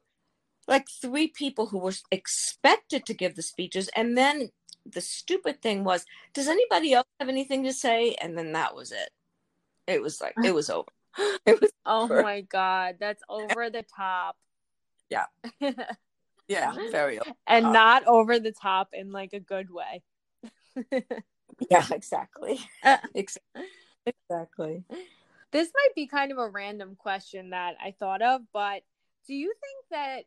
[0.68, 4.50] like three people who were expected to give the speeches and then
[4.86, 8.92] the stupid thing was does anybody else have anything to say and then that was
[8.92, 9.10] it
[9.88, 10.88] it was like it was over
[11.46, 12.22] it was oh over.
[12.22, 14.38] my god that's over the top
[15.14, 15.26] yeah.
[16.48, 17.20] yeah, very.
[17.48, 17.74] and top.
[17.74, 20.02] not over the top in like a good way.
[21.70, 22.60] yeah, exactly.
[22.84, 24.84] Uh, exactly.
[25.54, 28.84] This might be kind of a random question that I thought of, but
[29.28, 30.24] do you think that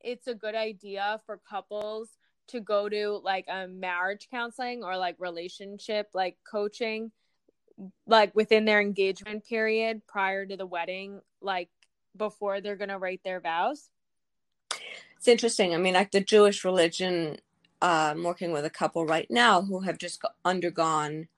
[0.00, 2.08] it's a good idea for couples
[2.48, 7.12] to go to like a marriage counseling or like relationship like coaching
[8.06, 11.68] like within their engagement period prior to the wedding like
[12.16, 13.90] before they're going to write their vows
[15.22, 15.72] it's interesting.
[15.72, 17.36] I mean, like the Jewish religion,
[17.80, 21.28] uh, I'm working with a couple right now who have just undergone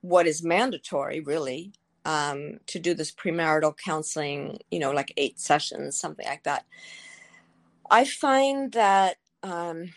[0.00, 1.70] what is mandatory, really,
[2.06, 6.64] um, to do this premarital counseling, you know, like eight sessions, something like that.
[7.90, 9.90] I find that um,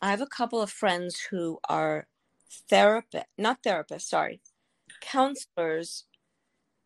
[0.00, 2.06] I have a couple of friends who are
[2.70, 4.40] therapist, not therapists, sorry,
[5.02, 6.06] counselors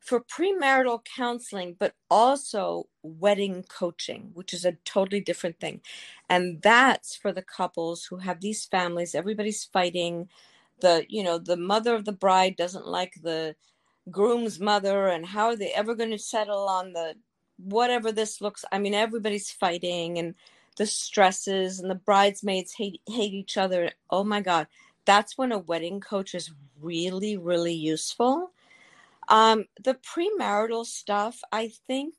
[0.00, 5.80] for premarital counseling, but also wedding coaching, which is a totally different thing.
[6.28, 10.28] And that's for the couples who have these families, everybody's fighting.
[10.80, 13.54] The, you know, the mother of the bride doesn't like the
[14.10, 17.14] groom's mother, and how are they ever going to settle on the
[17.58, 18.64] whatever this looks?
[18.72, 20.34] I mean, everybody's fighting and
[20.76, 23.90] the stresses, and the bridesmaids hate hate each other.
[24.10, 24.66] Oh my God.
[25.06, 28.52] That's when a wedding coach is really, really useful
[29.28, 32.14] um, the premarital stuff, I think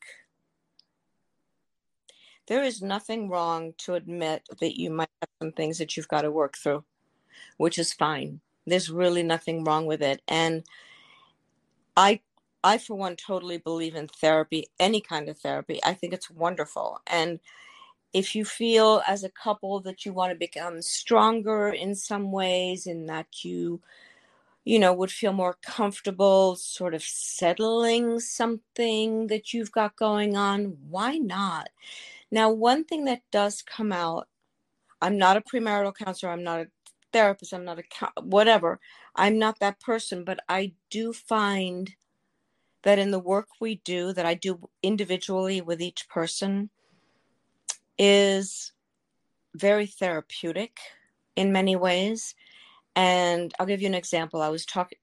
[2.47, 6.21] there is nothing wrong to admit that you might have some things that you've got
[6.21, 6.83] to work through,
[7.57, 8.41] which is fine.
[8.65, 10.21] There's really nothing wrong with it.
[10.27, 10.63] And
[11.97, 12.21] I
[12.63, 15.79] I for one totally believe in therapy, any kind of therapy.
[15.84, 16.99] I think it's wonderful.
[17.08, 17.39] And
[18.13, 22.88] if you feel as a couple that you want to become stronger in some ways
[22.88, 23.81] in that you
[24.65, 30.77] you know, would feel more comfortable sort of settling something that you've got going on,
[30.89, 31.69] why not?
[32.31, 34.27] Now, one thing that does come out,
[35.01, 36.67] I'm not a premarital counselor, I'm not a
[37.15, 38.80] therapist, I'm not a whatever.
[39.15, 41.95] I'm not that person, but I do find
[42.84, 46.69] that in the work we do, that I do individually with each person,
[47.97, 48.73] is
[49.56, 50.78] very therapeutic
[51.36, 52.36] in many ways
[52.95, 54.41] and I'll give you an example.
[54.41, 54.97] I was talking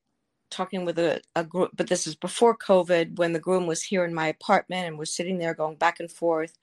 [0.50, 4.04] talking with a, a group, but this is before COVID, when the groom was here
[4.04, 6.58] in my apartment and was sitting there going back and forth,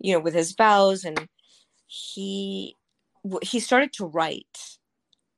[0.00, 1.28] you know, with his vows, and
[1.86, 2.76] he
[3.42, 4.78] he started to write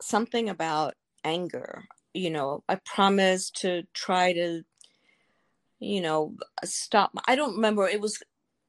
[0.01, 0.95] something about
[1.25, 1.85] anger.
[2.13, 4.63] You know, I promised to try to,
[5.81, 7.13] you know, stop.
[7.27, 7.89] I don't remember.
[7.89, 8.23] It was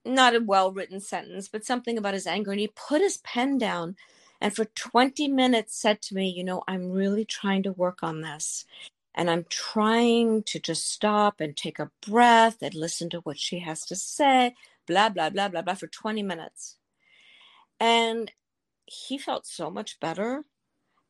[0.04, 3.58] not a well written sentence, but something about his anger, and he put his pen
[3.58, 3.96] down
[4.42, 8.22] and for 20 minutes said to me, You know, I'm really trying to work on
[8.22, 8.66] this.
[9.14, 13.60] And I'm trying to just stop and take a breath and listen to what she
[13.60, 16.76] has to say, blah, blah, blah, blah, blah, for 20 minutes.
[17.80, 18.32] And
[18.86, 20.46] he felt so much better.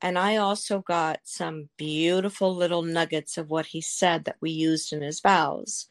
[0.02, 4.94] And I also got some beautiful little nuggets of what he said that we used
[4.94, 5.88] in his vows.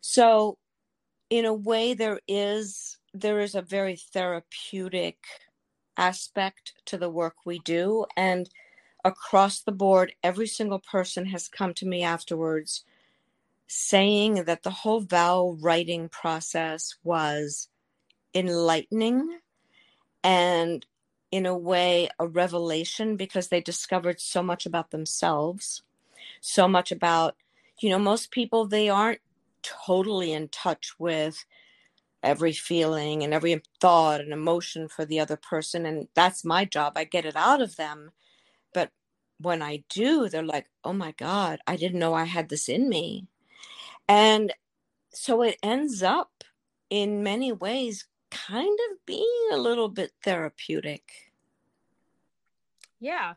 [0.00, 0.58] So,
[1.28, 5.18] in a way, there is there is a very therapeutic
[5.96, 8.04] aspect to the work we do.
[8.16, 8.48] And
[9.04, 12.84] across the board, every single person has come to me afterwards
[13.68, 17.68] saying that the whole vow writing process was
[18.34, 19.38] enlightening
[20.22, 20.86] and
[21.36, 25.82] in a way a revelation because they discovered so much about themselves
[26.40, 27.36] so much about
[27.80, 29.20] you know most people they aren't
[29.62, 31.44] totally in touch with
[32.22, 36.94] every feeling and every thought and emotion for the other person and that's my job.
[36.96, 38.12] I get it out of them
[38.72, 38.90] but
[39.38, 42.88] when i do they're like oh my god i didn't know i had this in
[42.88, 43.26] me.
[44.08, 44.54] And
[45.12, 46.44] so it ends up
[46.88, 51.25] in many ways kind of being a little bit therapeutic
[53.00, 53.34] yeah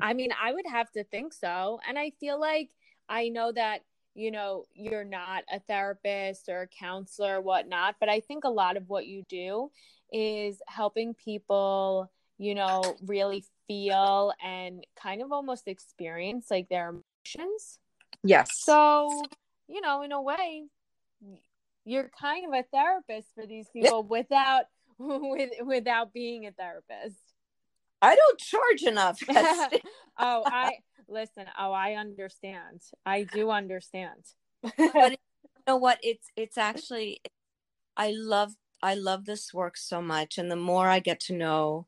[0.00, 1.80] I mean, I would have to think so.
[1.88, 2.70] And I feel like
[3.08, 3.82] I know that,
[4.14, 8.50] you know, you're not a therapist or a counselor or whatnot, but I think a
[8.50, 9.70] lot of what you do
[10.12, 17.78] is helping people, you know, really feel and kind of almost experience like their emotions.
[18.24, 18.50] Yes.
[18.54, 19.22] So,
[19.68, 20.64] you know, in a way,
[21.84, 24.18] you're kind of a therapist for these people yeah.
[24.18, 24.64] without
[24.98, 27.27] with without being a therapist.
[28.00, 29.20] I don't charge enough.
[29.28, 29.72] oh,
[30.46, 30.78] I
[31.08, 31.46] listen.
[31.58, 32.82] Oh, I understand.
[33.04, 34.24] I do understand.
[34.62, 34.72] but
[35.10, 35.16] you
[35.66, 35.98] know what?
[36.02, 37.20] It's it's actually
[37.96, 41.86] I love I love this work so much, and the more I get to know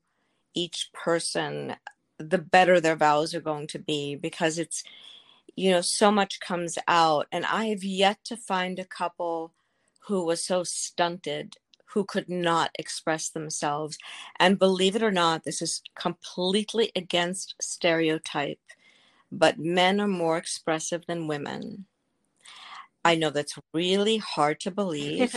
[0.53, 1.75] each person,
[2.17, 4.83] the better their vows are going to be because it's
[5.55, 9.53] you know so much comes out, and I have yet to find a couple
[10.07, 11.55] who was so stunted
[11.93, 13.97] who could not express themselves.
[14.39, 18.59] And believe it or not, this is completely against stereotype,
[19.31, 21.85] but men are more expressive than women.
[23.03, 25.35] I know that's really hard to believe.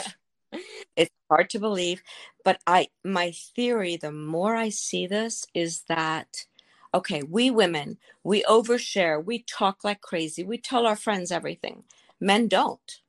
[0.97, 2.03] it's hard to believe,
[2.45, 6.45] but I my theory the more I see this is that
[6.93, 11.83] okay, we women, we overshare, we talk like crazy, we tell our friends everything.
[12.21, 13.01] Men don't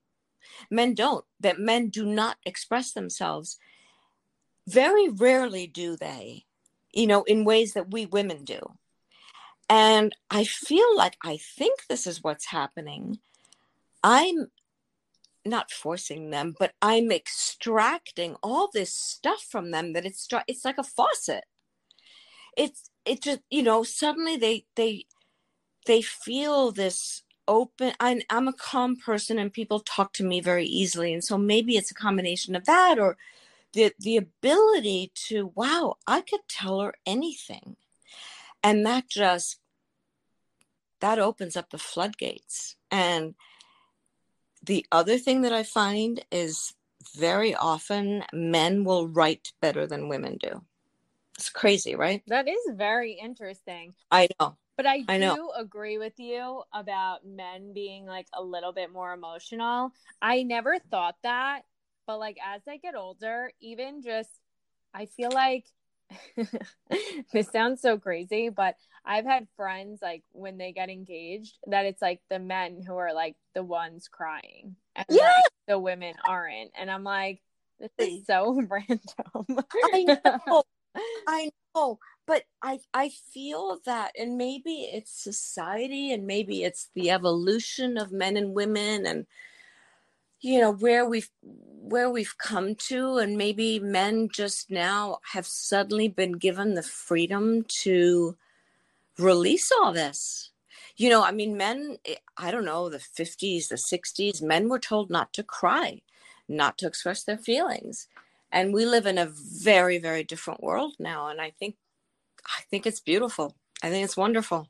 [0.69, 3.57] Men don't, that men do not express themselves.
[4.67, 6.45] Very rarely do they,
[6.91, 8.59] you know, in ways that we women do.
[9.69, 13.19] And I feel like I think this is what's happening.
[14.03, 14.47] I'm
[15.45, 20.77] not forcing them, but I'm extracting all this stuff from them that it's it's like
[20.77, 21.45] a faucet.
[22.57, 25.05] It's it just you know suddenly they they
[25.85, 30.65] they feel this open I'm, I'm a calm person and people talk to me very
[30.65, 33.17] easily and so maybe it's a combination of that or
[33.73, 37.75] the the ability to wow i could tell her anything.
[38.63, 39.59] And that just
[41.01, 42.77] that opens up the floodgates.
[42.89, 43.35] And
[44.63, 46.73] the other thing that i find is
[47.15, 50.63] very often men will write better than women do.
[51.37, 52.23] It's crazy right?
[52.27, 53.93] That is very interesting.
[54.09, 55.51] I know but I do I know.
[55.57, 59.91] agree with you about men being like a little bit more emotional.
[60.21, 61.61] I never thought that,
[62.07, 64.29] but like as I get older, even just
[64.93, 65.65] I feel like
[67.33, 72.01] this sounds so crazy, but I've had friends like when they get engaged that it's
[72.01, 75.23] like the men who are like the ones crying and yeah.
[75.23, 76.71] like, the women aren't.
[76.79, 77.41] And I'm like,
[77.79, 79.63] this is so random.
[79.93, 80.63] I know.
[81.27, 87.11] I know but I I feel that, and maybe it's society, and maybe it's the
[87.11, 89.25] evolution of men and women, and
[90.41, 96.07] you know where we've where we've come to, and maybe men just now have suddenly
[96.07, 98.35] been given the freedom to
[99.17, 100.51] release all this.
[100.97, 104.79] You know, I mean, men, eh, I don't know, the 50s, the 60s, men were
[104.79, 106.01] told not to cry,
[106.47, 108.07] not to express their feelings.
[108.51, 111.27] And we live in a very, very different world now.
[111.27, 111.75] And I think
[112.45, 113.55] I think it's beautiful.
[113.83, 114.67] I think it's wonderful.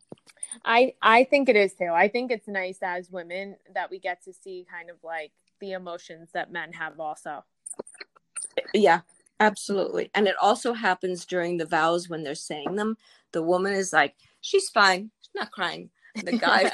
[0.63, 1.91] I I think it is too.
[1.93, 5.73] I think it's nice as women that we get to see kind of like the
[5.73, 7.43] emotions that men have also.
[8.73, 9.01] Yeah,
[9.39, 10.11] absolutely.
[10.13, 12.97] And it also happens during the vows when they're saying them.
[13.32, 15.11] The woman is like, "She's fine.
[15.21, 16.71] She's not crying." The guy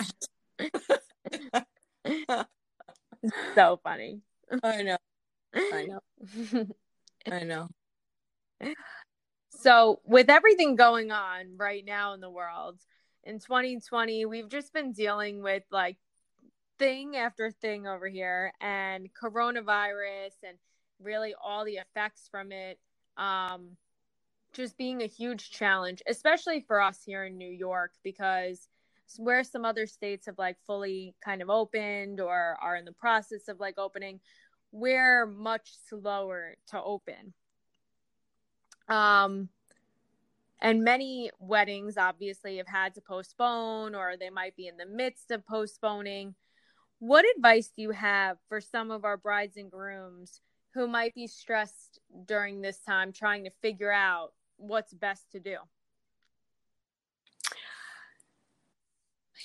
[3.55, 4.21] so funny.
[4.63, 4.97] I know.
[5.55, 6.67] I know.
[7.31, 7.67] I know.
[9.61, 12.79] So, with everything going on right now in the world,
[13.23, 15.97] in 2020, we've just been dealing with like
[16.79, 20.57] thing after thing over here and coronavirus and
[20.99, 22.79] really all the effects from it
[23.17, 23.77] um,
[24.51, 28.67] just being a huge challenge, especially for us here in New York, because
[29.17, 33.47] where some other states have like fully kind of opened or are in the process
[33.47, 34.21] of like opening,
[34.71, 37.35] we're much slower to open.
[38.91, 39.49] Um,
[40.61, 45.31] and many weddings obviously have had to postpone or they might be in the midst
[45.31, 46.35] of postponing.
[46.99, 50.41] What advice do you have for some of our brides and grooms
[50.75, 55.57] who might be stressed during this time trying to figure out what's best to do?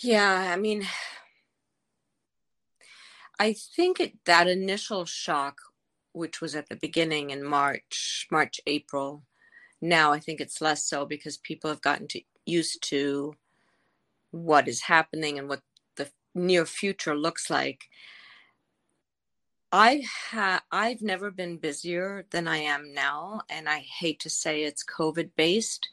[0.02, 0.86] Yeah, I mean,
[3.38, 5.60] I think it, that initial shock,
[6.12, 9.22] which was at the beginning in March, March, April,
[9.80, 13.34] now I think it's less so because people have gotten to, used to
[14.30, 15.62] what is happening and what
[15.96, 17.88] the near future looks like.
[19.72, 24.62] I ha- I've never been busier than I am now, and I hate to say
[24.62, 25.88] it's COVID based,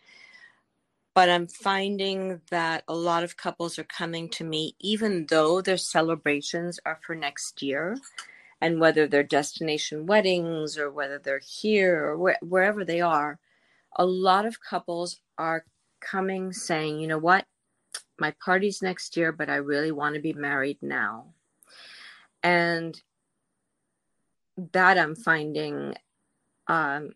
[1.15, 5.77] but I'm finding that a lot of couples are coming to me, even though their
[5.77, 7.97] celebrations are for next year,
[8.61, 13.39] and whether they're destination weddings or whether they're here or wh- wherever they are,
[13.95, 15.65] a lot of couples are
[15.99, 17.45] coming saying, you know what,
[18.19, 21.33] my party's next year, but I really want to be married now.
[22.41, 22.99] And
[24.71, 25.95] that I'm finding
[26.67, 27.11] um,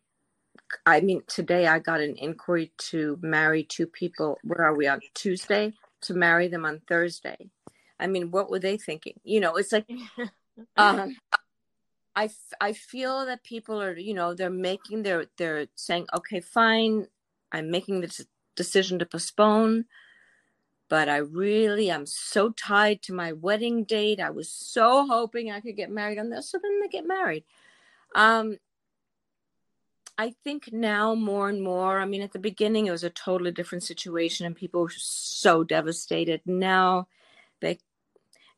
[0.86, 4.38] I mean, today I got an inquiry to marry two people.
[4.44, 5.74] Where are we on Tuesday?
[6.02, 7.50] To marry them on Thursday.
[8.00, 9.20] I mean, what were they thinking?
[9.24, 9.90] You know, it's like,
[10.78, 11.16] um,
[12.18, 17.06] I, I feel that people are, you know, they're making, they're, they're saying, okay, fine,
[17.52, 19.86] I'm making the decision to postpone,
[20.90, 24.20] but I really, I'm so tied to my wedding date.
[24.20, 26.50] I was so hoping I could get married on this.
[26.50, 27.44] So then they get married.
[28.16, 28.58] Um,
[30.18, 33.52] I think now more and more, I mean, at the beginning, it was a totally
[33.52, 36.42] different situation and people were so devastated.
[36.48, 37.10] Now,
[37.62, 37.78] they,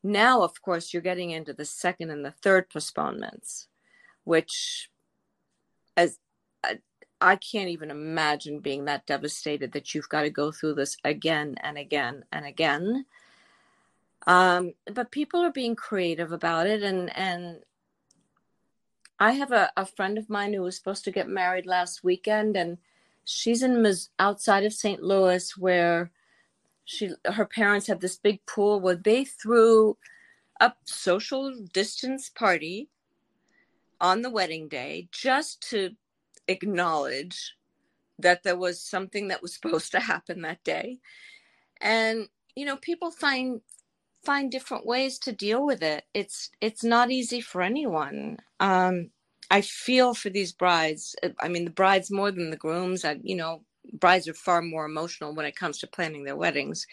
[0.02, 3.68] now, of course, you're getting into the second and the third postponements,
[4.24, 4.90] which,
[5.96, 6.18] as
[6.64, 6.78] I,
[7.20, 11.56] I can't even imagine being that devastated that you've got to go through this again
[11.62, 13.04] and again and again.
[14.26, 17.60] Um, but people are being creative about it and, and
[19.20, 22.56] I have a, a friend of mine who was supposed to get married last weekend,
[22.56, 22.78] and
[23.26, 23.84] she's in
[24.18, 25.02] outside of St.
[25.02, 26.10] Louis, where
[26.90, 29.96] she her parents had this big pool where they threw
[30.60, 32.88] a social distance party
[34.00, 35.90] on the wedding day just to
[36.48, 37.54] acknowledge
[38.18, 40.98] that there was something that was supposed to happen that day
[41.80, 43.60] and you know people find
[44.24, 46.04] find different ways to deal with it.
[46.14, 48.38] It's it's not easy for anyone.
[48.58, 49.10] Um,
[49.50, 51.16] I feel for these brides.
[51.40, 53.04] I mean, the brides more than the grooms.
[53.04, 53.62] I, you know,
[54.00, 56.86] brides are far more emotional when it comes to planning their weddings.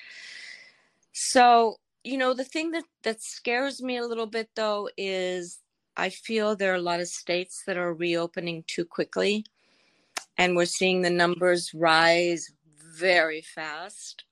[1.14, 5.60] So, you know, the thing that that scares me a little bit though is
[5.95, 9.45] I feel there are a lot of states that are reopening too quickly,
[10.38, 12.51] and we're seeing the numbers rise
[12.97, 14.26] very fast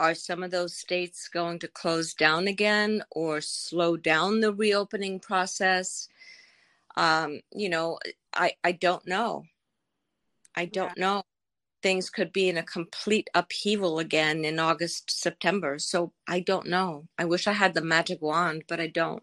[0.00, 5.20] are some of those states going to close down again or slow down the reopening
[5.20, 6.08] process?
[6.96, 7.98] Um, you know,
[8.32, 9.44] I I don't know.
[10.56, 11.02] I don't yeah.
[11.02, 11.22] know.
[11.82, 15.78] Things could be in a complete upheaval again in August, September.
[15.78, 17.08] So I don't know.
[17.18, 19.22] I wish I had the magic wand, but I don't.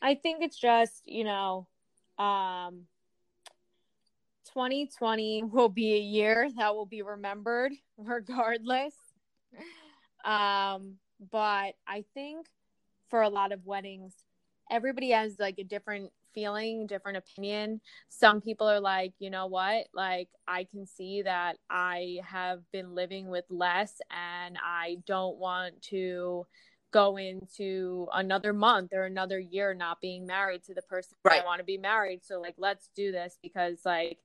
[0.00, 1.66] I think it's just, you know,
[2.18, 2.86] um
[4.54, 8.94] 2020 will be a year that will be remembered regardless.
[10.24, 10.94] Um,
[11.30, 12.46] but I think
[13.08, 14.14] for a lot of weddings,
[14.70, 17.80] everybody has like a different feeling, different opinion.
[18.08, 19.86] Some people are like, you know what?
[19.92, 25.82] Like, I can see that I have been living with less and I don't want
[25.90, 26.46] to
[26.92, 31.42] go into another month or another year not being married to the person right.
[31.42, 32.20] I want to be married.
[32.24, 34.18] So, like, let's do this because, like,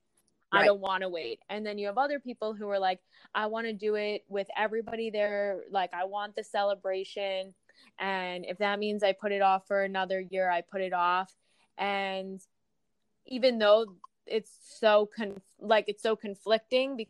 [0.53, 0.61] Right.
[0.61, 1.39] I don't want to wait.
[1.49, 2.99] And then you have other people who are like,
[3.33, 5.61] I want to do it with everybody there.
[5.71, 7.55] Like, I want the celebration.
[7.99, 11.33] And if that means I put it off for another year, I put it off.
[11.77, 12.41] And
[13.25, 13.85] even though
[14.25, 17.05] it's so con- like it's so conflicting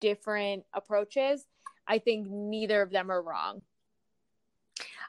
[0.00, 1.44] different approaches,
[1.86, 3.62] I think neither of them are wrong.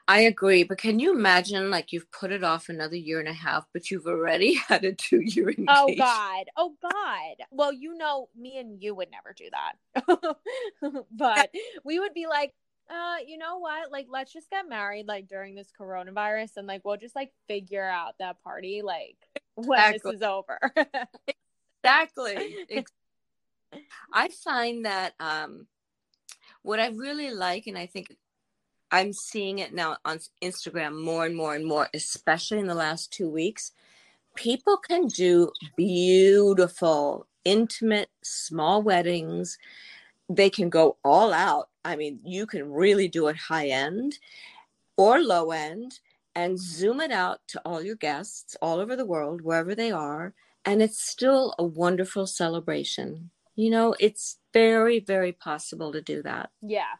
[0.08, 3.32] I agree, but can you imagine like you've put it off another year and a
[3.32, 5.68] half, but you've already had a two year oh, engagement?
[5.70, 6.44] Oh God.
[6.56, 7.46] Oh God.
[7.52, 10.36] Well, you know, me and you would never do that.
[11.12, 11.50] but
[11.84, 12.54] we would be like,
[12.90, 13.92] uh, you know what?
[13.92, 17.88] Like, let's just get married like during this coronavirus and like we'll just like figure
[17.88, 19.16] out that party like
[19.54, 20.12] when exactly.
[20.12, 20.58] this is over.
[21.84, 22.66] exactly.
[24.12, 25.66] I find that um
[26.62, 28.14] what I really like, and I think
[28.90, 33.12] I'm seeing it now on Instagram more and more and more, especially in the last
[33.12, 33.72] two weeks.
[34.34, 39.58] People can do beautiful, intimate, small weddings.
[40.28, 41.69] They can go all out.
[41.84, 44.18] I mean, you can really do it high end
[44.96, 46.00] or low end
[46.34, 50.34] and zoom it out to all your guests all over the world, wherever they are.
[50.64, 53.30] And it's still a wonderful celebration.
[53.56, 56.50] You know, it's very, very possible to do that.
[56.62, 56.94] Yeah,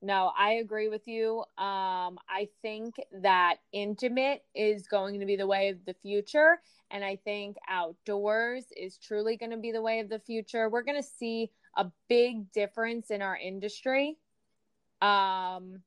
[0.00, 1.40] no, I agree with you.
[1.58, 6.60] Um, I think that intimate is going to be the way of the future.
[6.90, 10.68] And I think outdoors is truly going to be the way of the future.
[10.68, 14.16] We're going to see a big difference in our industry.
[15.00, 15.80] Um,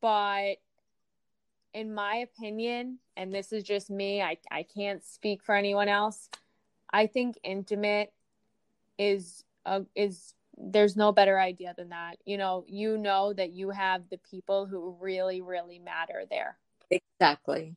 [0.00, 0.56] but
[1.72, 6.28] in my opinion, and this is just me, I, I can't speak for anyone else.
[6.92, 8.12] I think intimate
[8.98, 12.16] is uh, is there's no better idea than that.
[12.24, 16.58] You know, you know that you have the people who really, really matter there.
[16.90, 17.76] Exactly.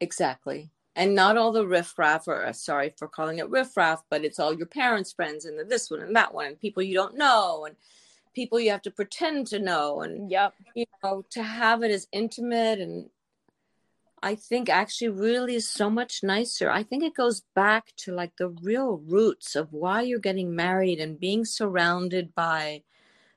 [0.00, 0.70] Exactly.
[0.96, 4.52] And not all the riffraff, or uh, sorry for calling it riffraff, but it's all
[4.52, 7.64] your parents' friends and the, this one and that one, and people you don't know,
[7.64, 7.76] and
[8.34, 10.02] people you have to pretend to know.
[10.02, 10.54] And, yep.
[10.74, 13.08] you know, to have it as intimate and
[14.22, 16.70] I think actually really is so much nicer.
[16.70, 21.00] I think it goes back to like the real roots of why you're getting married
[21.00, 22.82] and being surrounded by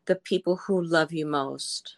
[0.06, 1.98] the people who love you most.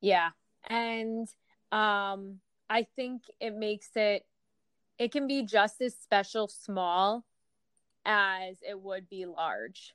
[0.00, 0.30] Yeah.
[0.68, 1.28] And
[1.70, 4.26] um I think it makes it
[4.98, 7.24] it can be just as special small
[8.04, 9.94] as it would be large.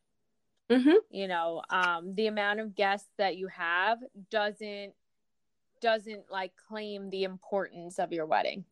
[0.70, 0.98] Mm-hmm.
[1.10, 4.00] You know, um the amount of guests that you have
[4.32, 4.94] doesn't
[5.82, 8.66] doesn't like claim the importance of your wedding.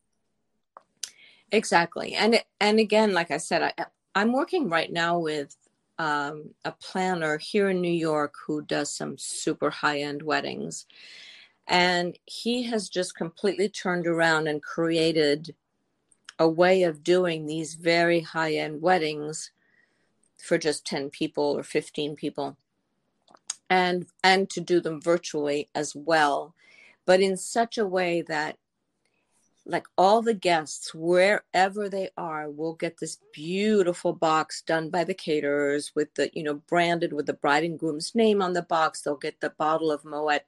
[1.52, 2.14] Exactly.
[2.14, 5.56] And and again, like I said, I I'm working right now with
[5.98, 10.86] um, a planner here in New York who does some super high end weddings.
[11.66, 15.54] And he has just completely turned around and created
[16.38, 19.50] a way of doing these very high end weddings
[20.36, 22.56] for just 10 people or 15 people
[23.70, 26.54] and and to do them virtually as well
[27.06, 28.58] but in such a way that
[29.66, 35.14] like all the guests wherever they are will get this beautiful box done by the
[35.14, 39.00] caterers with the you know branded with the bride and groom's name on the box.
[39.00, 40.40] They'll get the bottle of Moët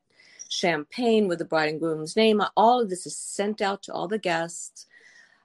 [0.48, 2.42] champagne with the bride and groom's name.
[2.56, 4.86] All of this is sent out to all the guests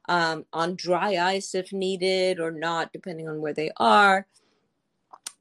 [0.09, 4.28] um, on dry ice if needed or not depending on where they are.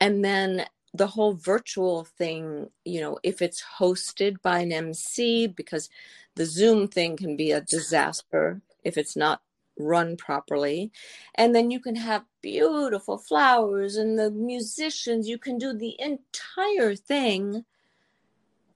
[0.00, 5.88] And then the whole virtual thing, you know, if it's hosted by an MC, because
[6.34, 9.42] the Zoom thing can be a disaster if it's not
[9.78, 10.90] run properly.
[11.34, 16.94] And then you can have beautiful flowers and the musicians, you can do the entire
[16.94, 17.64] thing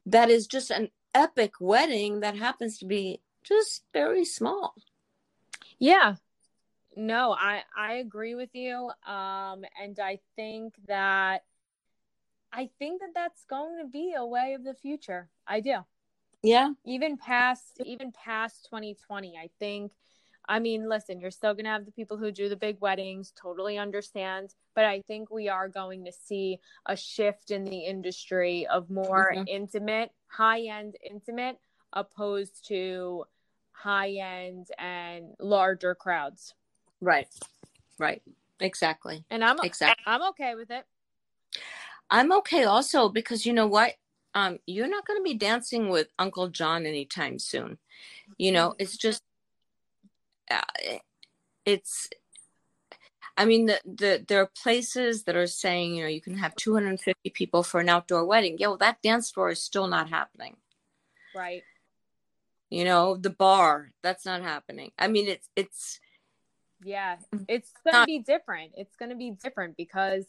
[0.06, 4.74] that is just an epic wedding that happens to be just very small.
[5.78, 6.16] Yeah.
[6.96, 8.90] No, I I agree with you.
[9.06, 11.42] Um and I think that
[12.54, 15.28] I think that that's going to be a way of the future.
[15.46, 15.78] I do.
[16.42, 16.70] Yeah.
[16.84, 19.92] Even past even past 2020, I think
[20.46, 23.32] I mean, listen, you're still going to have the people who do the big weddings,
[23.40, 28.66] totally understand, but I think we are going to see a shift in the industry
[28.66, 29.44] of more mm-hmm.
[29.48, 31.56] intimate, high-end intimate
[31.94, 33.24] opposed to
[33.72, 36.52] high-end and larger crowds.
[37.00, 37.28] Right.
[37.98, 38.22] Right.
[38.60, 39.24] Exactly.
[39.30, 40.04] And I'm exactly.
[40.06, 40.84] I'm okay with it.
[42.10, 43.94] I'm okay also because you know what?
[44.34, 47.78] Um, you're not going to be dancing with Uncle John anytime soon.
[48.36, 48.82] You know, mm-hmm.
[48.82, 49.22] it's just,
[50.50, 50.60] uh,
[51.64, 52.08] it's,
[53.36, 56.54] I mean, the, the there are places that are saying, you know, you can have
[56.56, 58.56] 250 people for an outdoor wedding.
[58.58, 60.56] Yeah, well, that dance floor is still not happening.
[61.34, 61.62] Right.
[62.70, 64.92] You know, the bar, that's not happening.
[64.98, 66.00] I mean, it's, it's,
[66.82, 67.16] yeah,
[67.48, 68.72] it's going to be different.
[68.76, 70.26] It's going to be different because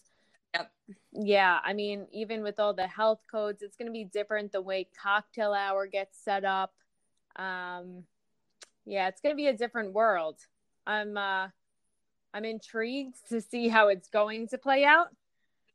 [0.56, 0.72] Yep.
[1.14, 4.62] Yeah, I mean, even with all the health codes, it's going to be different the
[4.62, 6.74] way cocktail hour gets set up.
[7.36, 8.04] Um,
[8.86, 10.38] yeah, it's going to be a different world.
[10.86, 11.48] I'm uh,
[12.34, 15.08] I'm intrigued to see how it's going to play out.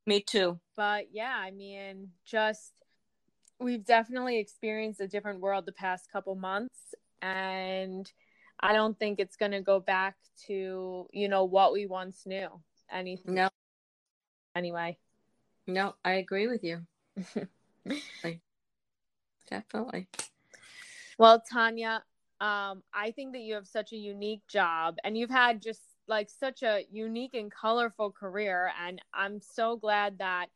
[0.07, 0.59] Me too.
[0.77, 2.73] But yeah, I mean, just
[3.59, 8.11] we've definitely experienced a different world the past couple months, and
[8.61, 10.17] I don't think it's going to go back
[10.47, 12.49] to you know what we once knew.
[12.93, 13.35] Anything.
[13.35, 13.51] No,
[14.55, 14.99] anyway.
[15.67, 16.87] No, I agree with you.
[19.49, 20.09] Definitely.
[21.19, 22.03] Well, Tanya,
[22.41, 26.31] um, I think that you have such a unique job and you've had just like
[26.31, 28.73] such a unique and colorful career.
[28.85, 30.47] And I'm so glad that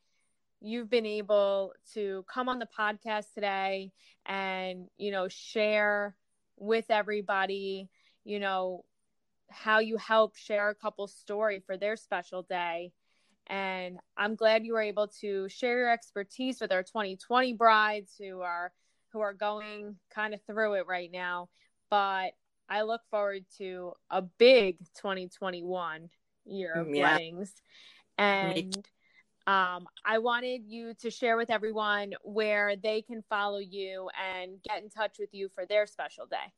[0.61, 3.91] you've been able to come on the podcast today
[4.25, 6.15] and, you know, share
[6.57, 7.89] with everybody,
[8.23, 8.83] you know,
[9.51, 12.91] how you help share a couple's story for their special day
[13.47, 18.41] and I'm glad you were able to share your expertise with our 2020 brides who
[18.41, 18.71] are
[19.11, 21.49] who are going kind of through it right now.
[21.89, 22.31] But
[22.67, 26.09] I look forward to a big 2021
[26.45, 27.13] year of yeah.
[27.13, 27.53] weddings.
[28.17, 28.75] And
[29.47, 34.81] um, I wanted you to share with everyone where they can follow you and get
[34.81, 36.51] in touch with you for their special day.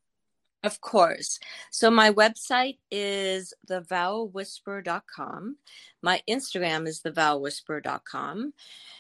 [0.68, 1.40] Of course.
[1.72, 5.56] So my website is thevowwhisperer.com.
[6.02, 8.54] My Instagram is thevowwhisperer.com.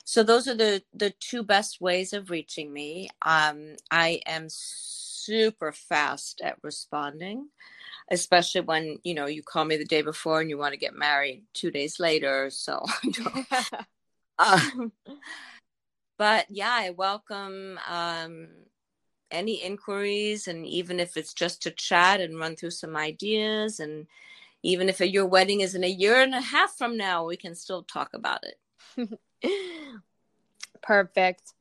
[0.06, 3.10] So those are the the two best ways of reaching me.
[3.22, 7.50] Um, I am super fast at responding,
[8.10, 10.96] especially when you know you call me the day before and you want to get
[10.96, 12.50] married two days later.
[12.50, 12.86] So,
[14.40, 14.94] um,
[16.18, 18.48] but yeah, I welcome um,
[19.32, 24.08] any inquiries and even if it's just to chat and run through some ideas and
[24.64, 27.56] even if your wedding is in a year and a half from now we can
[27.56, 29.20] still talk about it.
[30.82, 31.54] Perfect.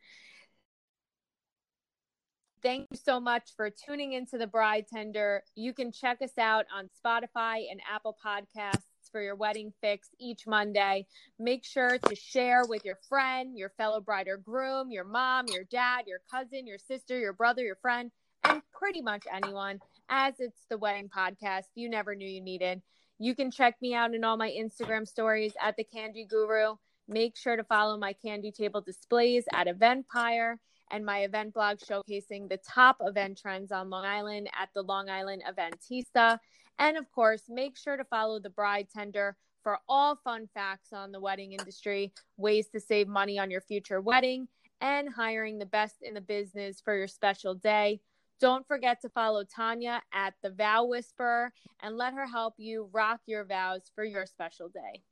[2.62, 5.44] Thank you so much for tuning into the bride tender.
[5.54, 10.46] You can check us out on spotify and apple podcasts for your wedding fix each
[10.46, 11.06] Monday.
[11.38, 15.64] Make sure to share with your friend, your fellow bride or groom, your mom, your
[15.64, 18.10] dad, your cousin, your sister, your brother, your friend,
[18.44, 22.82] and pretty much anyone, as it's the wedding podcast you never knew you needed.
[23.18, 26.76] You can check me out in all my Instagram stories at the Candy Guru.
[27.08, 30.56] Make sure to follow my candy table displays at Eventpire
[30.90, 35.08] and my event blog showcasing the top event trends on Long Island at the Long
[35.08, 36.38] Island Eventista.
[36.78, 41.10] And of course, make sure to follow the bride tender for all fun facts on
[41.10, 44.46] the wedding industry, ways to save money on your future wedding,
[44.80, 48.00] and hiring the best in the business for your special day.
[48.38, 51.52] Don't forget to follow Tanya at the Vow Whisperer
[51.82, 55.02] and let her help you rock your vows for your special day.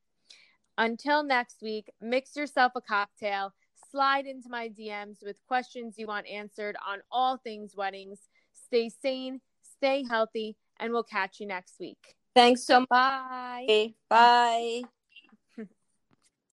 [0.76, 3.54] Until next week, mix yourself a cocktail,
[3.90, 8.18] slide into my DMs with questions you want answered on all things weddings.
[8.52, 12.16] Stay sane, stay healthy, and we'll catch you next week.
[12.34, 12.88] Thanks so much.
[12.90, 13.94] Bye.
[14.08, 14.82] Bye.